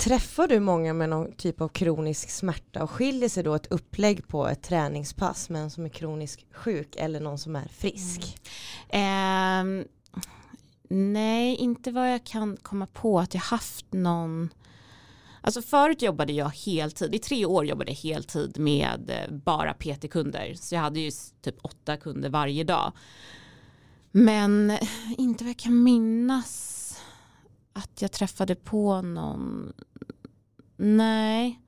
[0.00, 4.28] Träffar du många med någon typ av kronisk smärta och skiljer sig då ett upplägg
[4.28, 8.40] på ett träningspass med en som är kroniskt sjuk eller någon som är frisk?
[8.88, 9.80] Mm.
[9.80, 9.84] Ehm,
[11.12, 14.48] nej, inte vad jag kan komma på att jag haft någon
[15.40, 20.54] Alltså förut jobbade jag heltid, i tre år jobbade jag heltid med eh, bara PT-kunder.
[20.54, 21.10] Så jag hade ju
[21.42, 22.92] typ åtta kunder varje dag.
[24.12, 24.88] Men eh,
[25.18, 26.79] inte vad jag kan minnas
[27.80, 29.72] att jag träffade på någon.
[30.76, 31.60] Nej.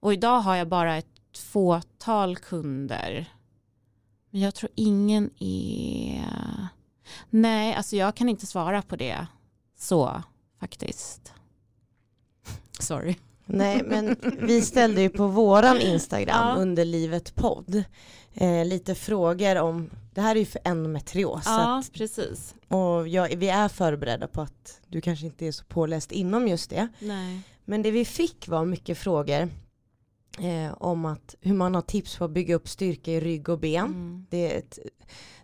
[0.00, 3.32] Och idag har jag bara ett fåtal kunder.
[4.30, 6.68] Men jag tror ingen är...
[7.30, 9.26] Nej, alltså jag kan inte svara på det
[9.78, 10.22] så
[10.60, 11.32] faktiskt.
[12.78, 13.16] Sorry.
[13.46, 16.54] Nej men vi ställde ju på våran Instagram Ja.
[16.62, 17.84] under livet podd
[18.34, 22.54] eh, lite frågor om, det här är ju för endometrios så Ja, att, precis.
[22.68, 26.70] och jag, vi är förberedda på att du kanske inte är så påläst inom just
[26.70, 26.88] det.
[26.98, 27.40] Nej.
[27.64, 29.48] Men det vi fick var mycket frågor
[30.38, 33.58] eh, om att hur man har tips på att bygga upp styrka i rygg och
[33.58, 33.84] ben.
[33.86, 34.26] Mm.
[34.30, 34.78] Det är, ett,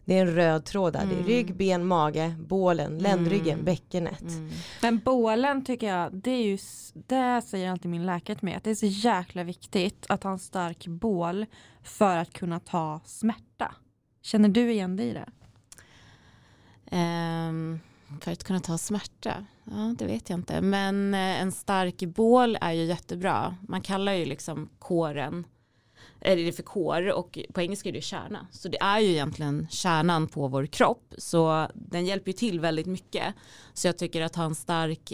[0.04, 1.06] det är en röd tråd där.
[1.06, 1.26] Det är Mm.
[1.26, 3.64] rygg, ben, mage, bålen, ländryggen, Mm.
[3.64, 4.20] bäckenet.
[4.20, 4.50] Mm.
[4.82, 6.58] Men bålen tycker jag, det är ju,
[6.94, 10.30] det säger alltid min läkare till mig, att det är så jäkla viktigt att ha
[10.30, 11.46] en stark bål
[11.82, 13.74] för att kunna ta smärta.
[14.22, 15.28] Känner du igen dig i det?
[16.96, 17.80] Um,
[18.20, 19.46] för att kunna ta smärta?
[19.64, 20.60] Ja, det vet jag inte.
[20.60, 23.56] Men eh, en stark bål är ju jättebra.
[23.68, 25.46] Man kallar ju liksom kåren,
[26.20, 28.46] eller det är för kår och på engelska är det kärna.
[28.50, 31.14] Så det är ju egentligen kärnan på vår kropp.
[31.18, 33.34] Så den hjälper ju till väldigt mycket.
[33.74, 35.12] Så jag tycker att ha en stark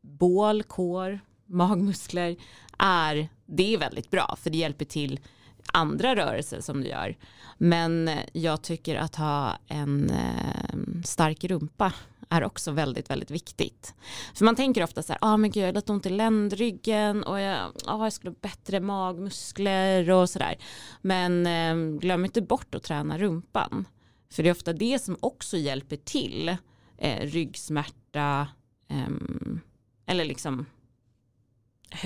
[0.00, 2.36] bål, kår, magmuskler
[2.78, 4.36] är, det är väldigt bra.
[4.40, 5.20] För det hjälper till
[5.72, 7.16] andra rörelser som du gör.
[7.58, 11.92] Men jag tycker att ha en eh, stark rumpa
[12.30, 13.94] är också väldigt, väldigt viktigt.
[14.34, 17.22] För man tänker ofta så här, ah, men gud, jag har lite ont i ländryggen
[17.22, 20.56] och jag, ah, jag skulle ha bättre magmuskler och sådär.
[21.00, 23.84] Men eh, glöm inte bort att träna rumpan.
[24.32, 26.56] För det är ofta det som också hjälper till
[26.98, 28.48] eh, ryggsmärta
[28.88, 29.08] eh,
[30.06, 30.66] eller liksom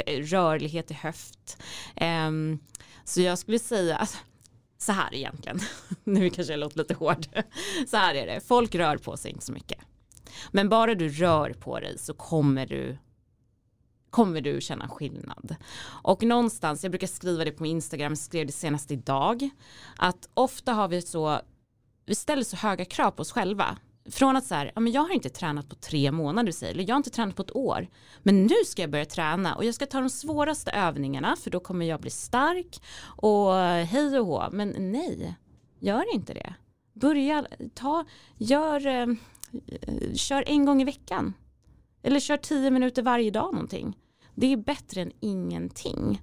[0.07, 1.63] rörlighet i höft.
[2.01, 2.59] Um,
[3.05, 4.19] så jag skulle säga, alltså,
[4.79, 5.61] så här egentligen,
[6.05, 7.27] nu kanske jag låter lite hård,
[7.89, 9.79] så här är det, folk rör på sig inte så mycket.
[10.53, 12.99] Men bara du rör på dig så kommer du
[14.11, 15.57] kommer du känna skillnad.
[16.03, 19.51] Och någonstans, jag brukar skriva det på min Instagram, skrev det senast idag,
[19.97, 21.41] att ofta har vi så,
[22.07, 23.79] vi ställer så höga krav på oss själva.
[24.11, 26.85] Från att så här, ja, men jag har inte tränat på tre månader, säger, eller
[26.89, 27.89] jag har inte tränat på ett år,
[28.23, 31.61] men nu ska jag börja träna och jag ska ta de svåraste övningarna för då
[31.61, 33.55] kommer jag bli stark och
[33.87, 34.49] hej och hå.
[34.53, 35.37] Men nej,
[35.79, 36.55] gör inte det.
[36.93, 38.05] Börja, ta,
[38.39, 39.07] gör, eh,
[40.15, 41.35] kör en gång i veckan.
[42.03, 43.97] Eller kör tio minuter varje dag någonting.
[44.35, 46.23] Det är bättre än ingenting.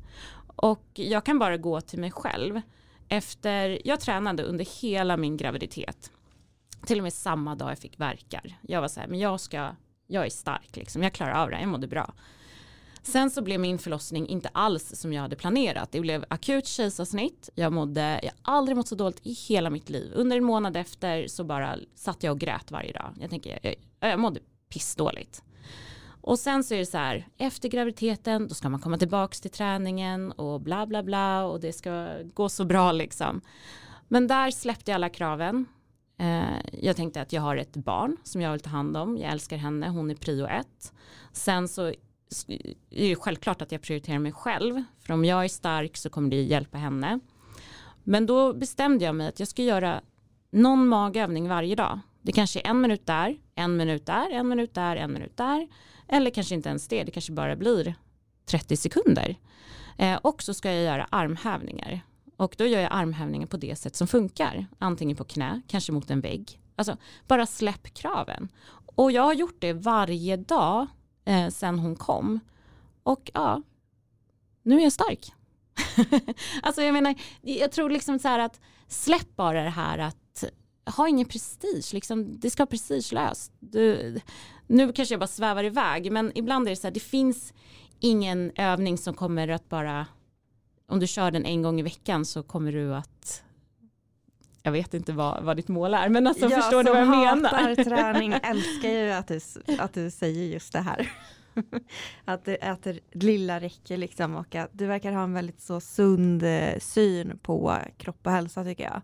[0.55, 2.61] Och jag kan bara gå till mig själv.
[3.09, 6.11] Efter, jag tränade under hela min graviditet.
[6.85, 8.57] Till och med samma dag jag fick verkar.
[8.61, 9.75] Jag var så här, men jag ska,
[10.07, 11.03] jag är stark liksom.
[11.03, 12.13] Jag klarar av det, jag mådde bra.
[13.03, 15.91] Sen så blev min förlossning inte alls som jag hade planerat.
[15.91, 17.49] Det blev akut kejsarsnitt.
[17.55, 20.11] Jag mådde, jag har aldrig mått så dåligt i hela mitt liv.
[20.15, 23.15] Under en månad efter så bara satt jag och grät varje dag.
[23.19, 25.43] Jag tänker, jag, jag mådde pissdåligt.
[26.21, 29.51] Och sen så är det så här, efter graviditeten då ska man komma tillbaka till
[29.51, 33.41] träningen och bla bla bla och det ska gå så bra liksom.
[34.07, 35.65] Men där släppte jag alla kraven.
[36.21, 39.17] Eh, jag tänkte att jag har ett barn som jag vill ta hand om.
[39.17, 40.93] Jag älskar henne, hon är prio ett.
[41.31, 41.95] Sen så är
[42.89, 44.83] det självklart att jag prioriterar mig själv.
[44.99, 47.19] För om jag är stark så kommer det hjälpa henne.
[48.03, 50.01] Men då bestämde jag mig att jag ska göra
[50.51, 51.99] någon magövning varje dag.
[52.21, 55.67] Det kanske är en minut där, en minut där, en minut där, en minut där.
[56.07, 57.95] Eller kanske inte ens det, det kanske bara blir
[58.45, 59.35] 30 sekunder.
[59.97, 62.01] Eh, och så ska jag göra armhävningar.
[62.41, 64.67] Och då gör jag armhävningar på det sätt som funkar.
[64.79, 66.59] Antingen på knä, kanske mot en vägg.
[66.75, 68.49] Alltså bara släpp kraven.
[68.85, 70.87] Och jag har gjort det varje dag
[71.25, 72.39] eh, sen hon kom.
[73.03, 73.61] Och ja,
[74.63, 75.33] nu är jag stark.
[76.63, 80.43] alltså jag menar, jag tror liksom så här att släpp bara det här att
[80.85, 83.51] ha ingen prestige, liksom, det ska vara prestigelöst.
[83.59, 84.19] Du,
[84.67, 87.53] nu kanske jag bara svävar iväg, men ibland är det så här, det finns
[87.99, 90.07] ingen övning som kommer att bara,
[90.91, 93.43] om du kör den en gång i veckan så kommer du att
[94.63, 97.07] jag vet inte vad, vad ditt mål är, men alltså, jag förstår du vad jag
[97.07, 97.69] menar?
[97.69, 99.39] Jag som träning älskar ju att du,
[99.79, 101.11] att du säger just det här.
[102.25, 105.79] att, det, att det lilla räcker liksom och att du verkar ha en väldigt så
[105.79, 109.01] sund eh, syn på kropp och hälsa tycker jag.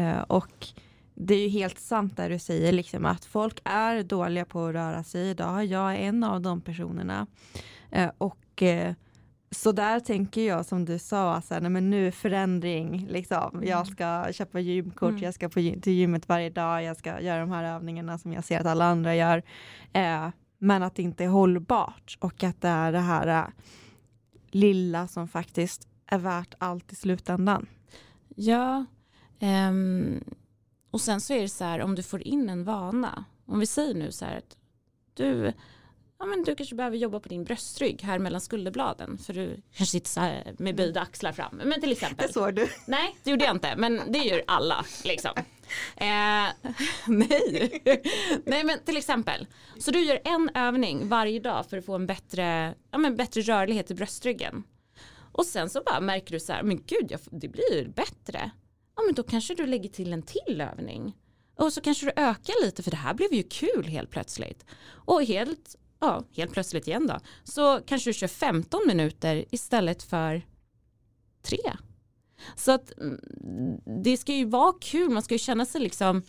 [0.00, 0.66] Uh, och
[1.14, 4.74] det är ju helt sant där du säger liksom att folk är dåliga på att
[4.74, 5.64] röra sig idag.
[5.64, 7.26] Jag är en av de personerna.
[7.96, 8.62] Uh, och
[9.52, 13.06] så där tänker jag som du sa, alltså, nej, men nu förändring.
[13.10, 13.50] Liksom.
[13.54, 13.68] Mm.
[13.68, 15.22] Jag ska köpa gymkort, mm.
[15.22, 18.44] jag ska på, till gymmet varje dag, jag ska göra de här övningarna som jag
[18.44, 19.42] ser att alla andra gör.
[19.92, 20.28] Eh,
[20.58, 23.48] men att det inte är hållbart och att det är det här äh,
[24.50, 27.66] lilla som faktiskt är värt allt i slutändan.
[28.36, 28.84] Ja,
[29.40, 30.24] um,
[30.90, 33.24] och sen så är det så här om du får in en vana.
[33.46, 34.56] Om vi säger nu så här att
[35.14, 35.52] du,
[36.22, 39.18] ja, men du kanske behöver jobba på din bröstrygg här mellan skulderbladen.
[39.18, 41.60] För du kanske sitter med böjda axlar fram.
[41.64, 42.26] Men till exempel.
[42.26, 42.68] Det såg du.
[42.86, 43.76] Nej, det gjorde jag inte.
[43.76, 44.84] Men det gör alla.
[45.04, 45.30] Liksom.
[45.96, 46.48] Eh,
[47.06, 47.82] nej.
[48.44, 49.46] nej, men till exempel.
[49.78, 53.40] Så du gör en övning varje dag för att få en bättre, ja, men bättre
[53.40, 54.64] rörlighet i bröstryggen.
[55.32, 58.50] Och sen så bara märker du så här, men gud, jag, det blir bättre.
[58.96, 61.16] Ja, men då kanske du lägger till en till övning.
[61.56, 64.64] Och så kanske du ökar lite för det här blev ju kul helt plötsligt.
[64.84, 70.42] Och helt ja, helt plötsligt igen då, så kanske du kör 15 minuter istället för
[71.42, 71.58] 3.
[72.56, 76.22] Så att mm, det ska ju vara kul, man ska ju känna sig liksom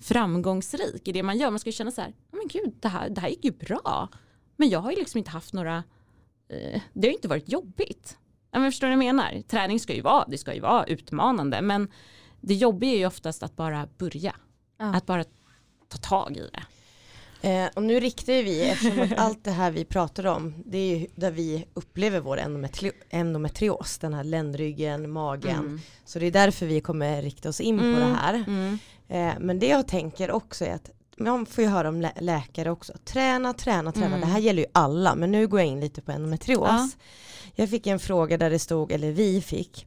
[0.00, 1.50] framgångsrik i det man gör.
[1.50, 4.08] Man ska ju känna så här, men gud, det här, det här gick ju bra.
[4.56, 5.76] Men jag har ju liksom inte haft några,
[6.48, 8.18] eh, det har ju inte varit jobbigt.
[8.50, 9.42] Ja, men förstår du vad jag menar?
[9.42, 11.88] Träning ska ju vara, det ska ju vara utmanande, men
[12.40, 14.36] det jobbiga är ju oftast att bara börja.
[14.78, 14.94] Ja.
[14.94, 15.24] Att bara
[15.88, 16.62] ta tag i det.
[17.42, 20.98] Eh, och nu riktar vi, eftersom att allt det här vi pratar om, det är
[20.98, 25.58] ju där vi upplever vår endometri endometrios, den här ländryggen, magen.
[25.58, 25.80] Mm.
[26.04, 27.94] Så det är därför vi kommer rikta oss in mm.
[27.94, 28.44] på det här.
[28.46, 28.78] Mm.
[29.08, 32.70] Eh, men det jag tänker också är att man får ju höra om lä läkare
[32.70, 34.06] också, träna, träna, träna.
[34.06, 34.20] Mm.
[34.20, 36.68] Det här gäller ju alla, men nu går jag in lite på endometrios.
[36.68, 36.88] Ja.
[37.58, 39.86] Jag fick en fråga där det stod, eller vi fick,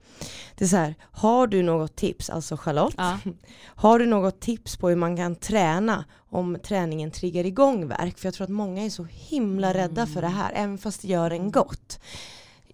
[0.55, 3.19] det är så här, har du något tips, alltså Charlotte, ja.
[3.65, 8.17] har du något tips på hur man kan träna om träningen triggar igång verk?
[8.17, 10.13] För jag tror att många är så himla rädda mm.
[10.13, 11.99] för det här, även fast det gör en gott.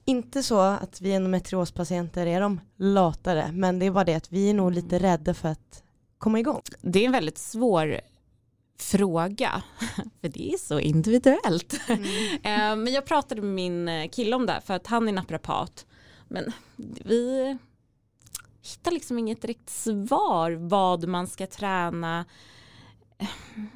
[0.06, 4.50] Inte så att vi endometriospatienter är de latare, men det är bara det att vi
[4.50, 5.84] är nog lite rädda för att
[6.18, 6.62] komma igång.
[6.82, 8.00] Det är en väldigt svår
[8.78, 9.64] fråga,
[10.22, 11.80] för det är så individuellt.
[11.88, 12.04] Mm.
[12.34, 15.86] Eh, men jag pratade med min kille om det, för att han är naprapat.
[16.28, 16.52] Men
[17.06, 17.58] vi
[18.62, 22.26] hittar liksom inget direkt svar vad man ska träna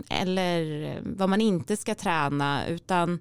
[0.09, 3.19] eller vad man inte ska träna, utan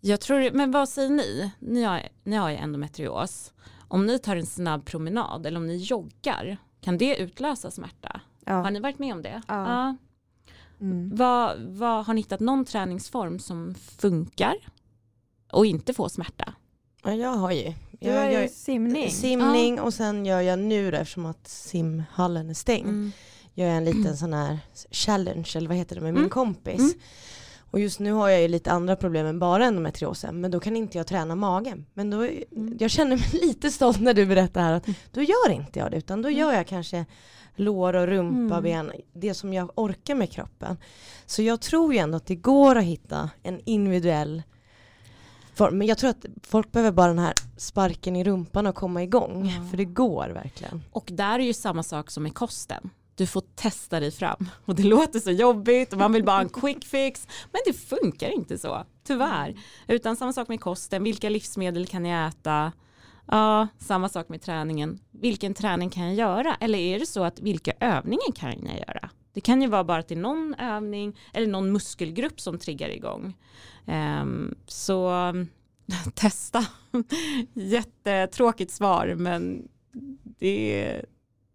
[0.00, 1.50] jag tror, men vad säger ni?
[1.58, 3.52] Ni har, ni har ju endometrios.
[3.88, 8.20] Om ni tar en snabb promenad eller om ni joggar, kan det utlösa smärta?
[8.44, 8.52] Ja.
[8.52, 9.42] Har ni varit med om det?
[9.48, 9.68] Ja.
[9.68, 9.96] ja.
[10.80, 11.16] Mm.
[11.16, 14.54] Vad, vad, har ni hittat någon träningsform som funkar
[15.52, 16.54] och inte får smärta?
[17.04, 17.72] Ja, jag har ju.
[18.00, 19.10] Du har ju simning.
[19.10, 19.82] Simning ja.
[19.82, 23.12] och sen gör jag nu då, eftersom att simhallen är stängd, mm.
[23.54, 24.16] gör jag en liten mm.
[24.16, 24.58] sån här
[24.90, 26.30] challenge, eller vad heter det, med min mm.
[26.30, 26.80] kompis.
[26.80, 26.92] Mm.
[27.70, 30.76] Och just nu har jag ju lite andra problem än bara endometriosen, men då kan
[30.76, 31.86] inte jag träna magen.
[31.94, 32.76] Men då, mm.
[32.80, 35.96] jag känner mig lite stolt när du berättar här att då gör inte jag det,
[35.96, 37.06] utan då gör jag kanske
[37.56, 38.62] lår och rumpa, mm.
[38.62, 40.76] ben, det som jag orkar med kroppen.
[41.26, 44.42] Så jag tror ju ändå att det går att hitta en individuell
[45.54, 45.78] form.
[45.78, 49.48] Men jag tror att folk behöver bara den här sparken i rumpan och komma igång.
[49.48, 49.68] Mm.
[49.68, 50.82] För det går verkligen.
[50.92, 52.90] Och där är ju samma sak som i kosten.
[53.14, 54.48] Du får testa dig fram.
[54.64, 57.28] Och det låter så jobbigt och man vill bara ha en quick fix.
[57.52, 59.48] Men det funkar inte så, tyvärr.
[59.48, 59.60] Mm.
[59.88, 61.04] Utan samma sak med kosten.
[61.04, 62.72] Vilka livsmedel kan jag äta?
[63.26, 64.98] Ja, samma sak med träningen.
[65.10, 66.56] Vilken träning kan jag göra?
[66.60, 69.10] Eller är det så att vilka övningar kan jag göra?
[69.32, 73.34] Det kan ju vara bara till någon övning eller någon muskelgrupp som triggar igång.
[73.86, 75.12] Um, så
[76.14, 76.66] testa.
[77.52, 79.68] Jättetråkigt svar men
[80.38, 81.04] det,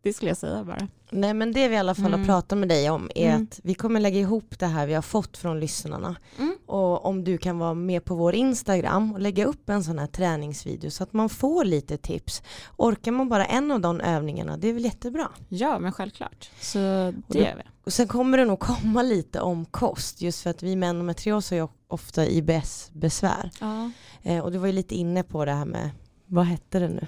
[0.03, 0.87] det skulle jag säga bara.
[1.09, 2.19] Nej men det vi i alla fall Mm.
[2.19, 3.43] har pratat med dig om är Mm.
[3.43, 6.15] att vi kommer lägga ihop det här vi har fått från lyssnarna.
[6.37, 6.55] Mm.
[6.65, 10.07] Och om du kan vara med på vår Instagram och lägga upp en sån här
[10.07, 12.41] träningsvideo så att man får lite tips.
[12.77, 15.27] Orkar man bara en av de övningarna, det är väl jättebra.
[15.49, 16.49] Ja, men självklart.
[16.61, 17.63] Så det då- gör vi.
[17.83, 21.49] Och sen kommer det nog komma lite om kost just för att vi med endometrios
[21.49, 23.51] har ju ofta IBS-besvär.
[23.59, 23.91] Ja.
[24.23, 25.89] Eh, och du var ju lite inne på det här med,
[26.25, 27.05] vad hette det nu?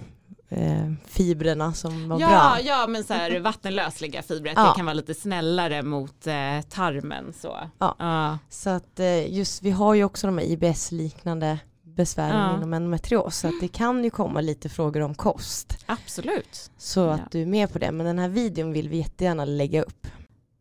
[0.53, 2.57] Eh, fibrerna som var Ja, bra.
[2.63, 4.63] ja, men så här vattenlösliga fibrer, Ja.
[4.69, 7.33] det kan vara lite snällare mot eh, tarmen.
[7.33, 7.57] Så.
[7.77, 7.95] Ja.
[7.99, 8.37] Ja.
[8.49, 12.57] Så att eh, just vi har ju också de här IBS-liknande besvären Ja.
[12.57, 13.37] inom endometrios.
[13.37, 15.77] Så att det kan ju komma lite frågor om kost.
[15.85, 16.71] Absolut.
[16.77, 17.11] Så Ja.
[17.13, 17.91] att du är med på det.
[17.91, 20.07] Men den här videon vill vi jättegärna lägga upp.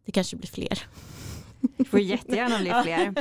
[0.06, 0.82] Det kanske blir fler.
[1.76, 3.14] Det får jättegärna bli fler.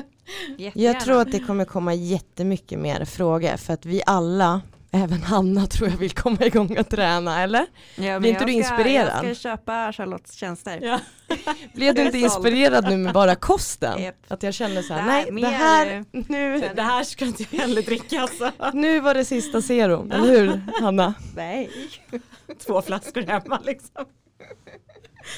[0.57, 0.71] Jättegärna.
[0.95, 3.57] Jag tror att det kommer komma jättemycket mer frågor.
[3.57, 4.61] För att vi alla,
[4.91, 7.65] även Hanna tror jag vill komma igång och träna, eller?
[7.95, 9.25] ja, blir inte jag du ska- inspirerad?
[9.25, 10.79] Jag ska köpa Charlottes tjänster.
[10.81, 10.99] Ja.
[11.73, 14.03] Blev du Jag inte inspirerad nu med bara kosten?
[14.03, 14.15] Japp.
[14.27, 17.81] Att jag kände så här, nej det här, nu, Det här ska inte jag heller
[17.81, 18.51] dricka alltså.
[18.73, 21.13] nu var det sista serum, eller hur Hanna?
[21.35, 21.69] Nej.
[22.65, 24.05] Två flaskor hemma liksom.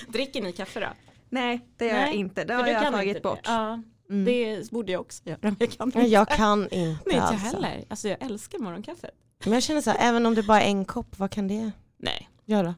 [0.08, 0.88] Dricker ni kaffe då?
[1.30, 2.44] Nej, det gör jag Nej, inte.
[2.44, 3.40] Det har jag tagit bort.
[3.44, 4.26] Ja, Mm.
[4.26, 5.38] det borde jag också göra.
[5.42, 6.00] Men jag kan inte.
[6.02, 7.46] Jag kan inte Nej, inte jag alltså.
[7.56, 7.84] heller.
[7.90, 9.12] Alltså jag älskar morgonkaffet.
[9.44, 11.72] Men jag känner så här, även om det bara är en kopp, vad kan det
[11.98, 12.30] Nej.
[12.46, 12.76] göra?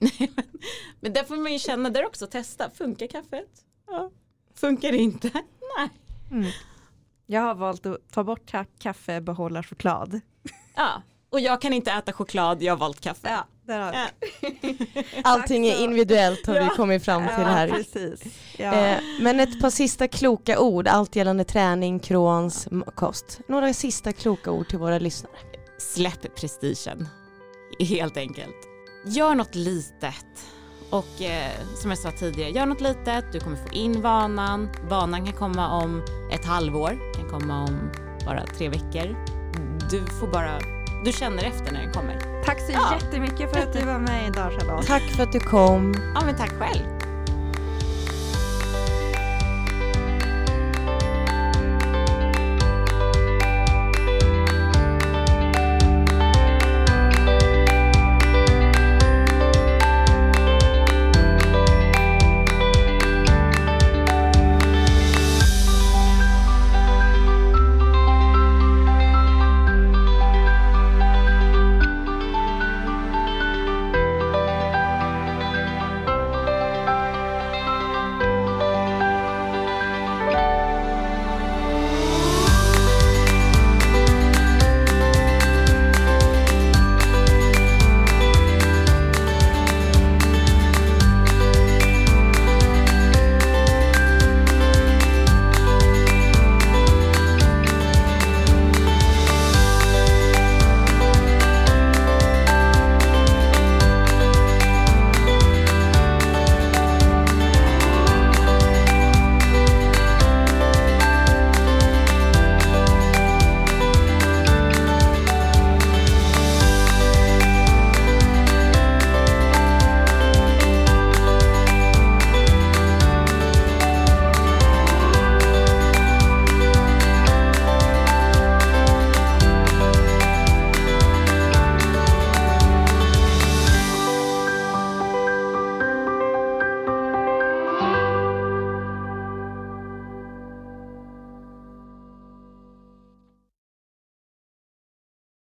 [1.00, 2.70] Men där får man ju känna där också, testa.
[2.74, 3.48] Funkar kaffet?
[3.86, 4.10] Ja.
[4.54, 5.30] Funkar det inte?
[5.78, 5.88] Nej.
[6.30, 6.50] Mm.
[7.26, 10.20] Jag har valt att ta bort ka- kaffe, behålla choklad.
[10.76, 11.02] Ja.
[11.30, 13.28] Och jag kan inte äta choklad, jag har valt kaffe.
[13.30, 14.06] Ja, där har Ja.
[15.24, 16.74] Allting är individuellt har vi Ja.
[16.76, 17.68] kommit fram till Ja, här.
[17.68, 18.22] precis.
[18.58, 18.72] Ja.
[18.74, 23.40] Eh, men ett par sista kloka ord, allt gällande träning, Crohns, m- kost.
[23.48, 25.32] Några sista kloka ord till våra lyssnare.
[25.80, 27.08] Släpp prestigen.
[27.78, 28.56] Helt enkelt.
[29.04, 30.14] Gör något litet.
[30.90, 34.68] Och eh, som jag sa tidigare, gör något litet, du kommer få in vanan.
[34.88, 36.02] Vanan kan komma om
[36.32, 37.90] ett halvår, kan komma om
[38.26, 39.16] bara tre veckor.
[39.90, 40.58] Du får bara,
[41.04, 42.42] du känner efter när den kommer.
[42.44, 42.94] Tack så Ja.
[43.00, 44.86] jättemycket för att du var med idag Charlotte.
[44.86, 45.94] Tack för att du kom.
[46.14, 46.84] Ja men tack själv.